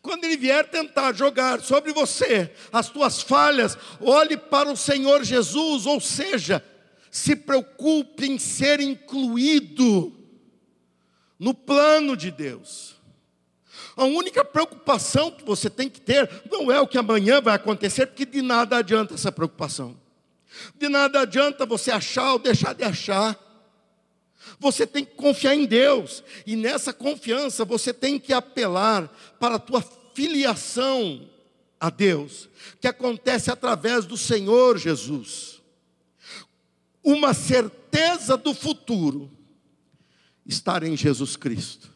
Quando 0.00 0.24
ele 0.24 0.36
vier 0.36 0.68
tentar 0.68 1.12
jogar 1.12 1.60
sobre 1.60 1.92
você 1.92 2.52
as 2.72 2.88
tuas 2.88 3.20
falhas, 3.20 3.76
olhe 4.00 4.36
para 4.36 4.70
o 4.70 4.76
Senhor 4.76 5.24
Jesus, 5.24 5.86
ou 5.86 6.00
seja, 6.00 6.64
se 7.10 7.36
preocupe 7.36 8.26
em 8.26 8.38
ser 8.38 8.80
incluído 8.80 10.12
no 11.38 11.52
plano 11.52 12.16
de 12.16 12.30
Deus. 12.30 12.96
A 13.96 14.04
única 14.04 14.44
preocupação 14.44 15.30
que 15.30 15.44
você 15.44 15.68
tem 15.68 15.88
que 15.88 16.00
ter 16.00 16.30
não 16.50 16.70
é 16.72 16.80
o 16.80 16.86
que 16.86 16.96
amanhã 16.96 17.40
vai 17.40 17.54
acontecer, 17.54 18.06
porque 18.06 18.24
de 18.24 18.40
nada 18.40 18.78
adianta 18.78 19.14
essa 19.14 19.30
preocupação. 19.30 20.00
De 20.76 20.88
nada 20.88 21.20
adianta 21.20 21.66
você 21.66 21.90
achar 21.90 22.32
ou 22.32 22.38
deixar 22.38 22.74
de 22.74 22.84
achar. 22.84 23.38
Você 24.58 24.86
tem 24.86 25.04
que 25.04 25.14
confiar 25.14 25.54
em 25.54 25.66
Deus, 25.66 26.22
e 26.46 26.56
nessa 26.56 26.92
confiança 26.92 27.64
você 27.64 27.92
tem 27.92 28.18
que 28.18 28.32
apelar 28.32 29.08
para 29.38 29.56
a 29.56 29.58
tua 29.58 29.84
filiação 30.14 31.28
a 31.80 31.90
Deus, 31.90 32.48
que 32.80 32.86
acontece 32.86 33.50
através 33.50 34.04
do 34.04 34.16
Senhor 34.16 34.78
Jesus. 34.78 35.60
Uma 37.02 37.34
certeza 37.34 38.36
do 38.36 38.54
futuro, 38.54 39.30
estar 40.46 40.82
em 40.82 40.96
Jesus 40.96 41.36
Cristo. 41.36 41.90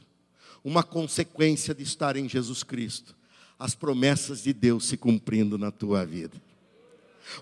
Uma 0.65 0.83
consequência 0.83 1.73
de 1.73 1.85
estar 1.85 2.17
em 2.17 2.29
Jesus 2.29 2.65
Cristo, 2.65 3.15
as 3.57 3.77
promessas 3.77 4.43
de 4.43 4.53
Deus 4.53 4.87
se 4.87 4.97
cumprindo 4.97 5.57
na 5.57 5.71
tua 5.71 6.05
vida. 6.05 6.43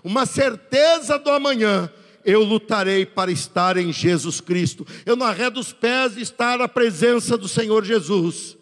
Uma 0.03 0.27
certeza 0.27 1.17
do 1.17 1.31
amanhã, 1.31 1.91
eu 2.25 2.43
lutarei 2.43 3.05
para 3.05 3.31
estar 3.31 3.77
em 3.77 3.93
Jesus 3.93 4.41
Cristo. 4.41 4.85
Eu 5.05 5.15
não 5.15 5.27
arredo 5.27 5.59
os 5.59 5.71
pés 5.71 6.15
de 6.15 6.21
estar 6.21 6.57
na 6.57 6.67
presença 6.67 7.37
do 7.37 7.47
Senhor 7.47 7.85
Jesus. 7.85 8.57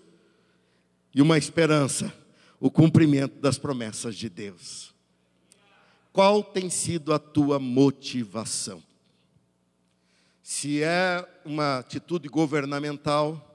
E 1.15 1.21
uma 1.21 1.37
esperança, 1.37 2.13
o 2.59 2.69
cumprimento 2.69 3.39
das 3.39 3.57
promessas 3.57 4.17
de 4.17 4.27
Deus. 4.27 4.93
Qual 6.11 6.43
tem 6.43 6.69
sido 6.69 7.13
a 7.13 7.17
tua 7.17 7.57
motivação? 7.57 8.83
Se 10.43 10.83
é 10.83 11.25
uma 11.45 11.79
atitude 11.79 12.27
governamental, 12.27 13.49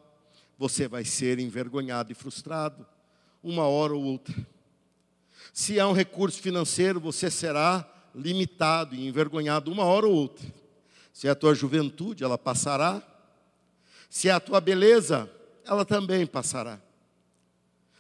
você 0.57 0.89
vai 0.89 1.05
ser 1.05 1.39
envergonhado 1.39 2.11
e 2.11 2.15
frustrado, 2.15 2.87
uma 3.43 3.65
hora 3.65 3.95
ou 3.95 4.03
outra. 4.03 4.35
Se 5.53 5.79
é 5.79 5.85
um 5.85 5.93
recurso 5.93 6.41
financeiro, 6.41 6.99
você 6.99 7.31
será 7.31 7.87
limitado 8.15 8.95
e 8.95 9.07
envergonhado 9.07 9.71
uma 9.71 9.85
hora 9.85 10.07
ou 10.07 10.15
outra. 10.15 10.47
Se 11.13 11.27
é 11.27 11.31
a 11.31 11.35
tua 11.35 11.55
juventude, 11.55 12.25
ela 12.25 12.39
passará. 12.39 13.03
Se 14.09 14.29
é 14.29 14.33
a 14.33 14.41
tua 14.41 14.61
beleza, 14.61 15.31
ela 15.65 15.85
também 15.85 16.27
passará. 16.27 16.81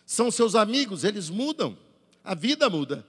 São 0.06 0.30
seus 0.30 0.54
amigos, 0.54 1.04
eles 1.04 1.28
mudam. 1.28 1.76
A 2.24 2.34
vida 2.34 2.70
muda. 2.70 3.04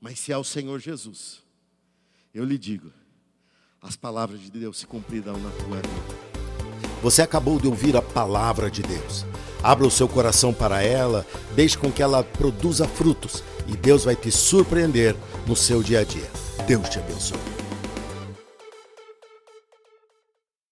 Mas 0.00 0.20
se 0.20 0.32
é 0.32 0.38
o 0.38 0.44
Senhor 0.44 0.78
Jesus, 0.78 1.42
eu 2.32 2.44
lhe 2.44 2.58
digo, 2.58 2.92
as 3.80 3.96
palavras 3.96 4.40
de 4.40 4.50
Deus 4.50 4.78
se 4.78 4.86
cumprirão 4.86 5.36
na 5.38 5.50
tua 5.50 5.76
vida. 5.76 6.34
Você 7.02 7.22
acabou 7.22 7.58
de 7.60 7.66
ouvir 7.66 7.96
a 7.96 8.02
palavra 8.02 8.70
de 8.70 8.82
Deus. 8.82 9.24
Abra 9.64 9.86
o 9.86 9.90
seu 9.90 10.06
coração 10.06 10.52
para 10.52 10.82
ela, 10.82 11.24
deixe 11.56 11.78
com 11.78 11.90
que 11.90 12.02
ela 12.02 12.22
produza 12.22 12.86
frutos 12.86 13.42
e 13.66 13.74
Deus 13.74 14.04
vai 14.04 14.14
te 14.14 14.30
surpreender 14.30 15.16
no 15.46 15.56
seu 15.56 15.82
dia 15.82 16.00
a 16.00 16.04
dia. 16.04 16.28
Deus 16.66 16.86
te 16.90 16.98
abençoe. 16.98 17.63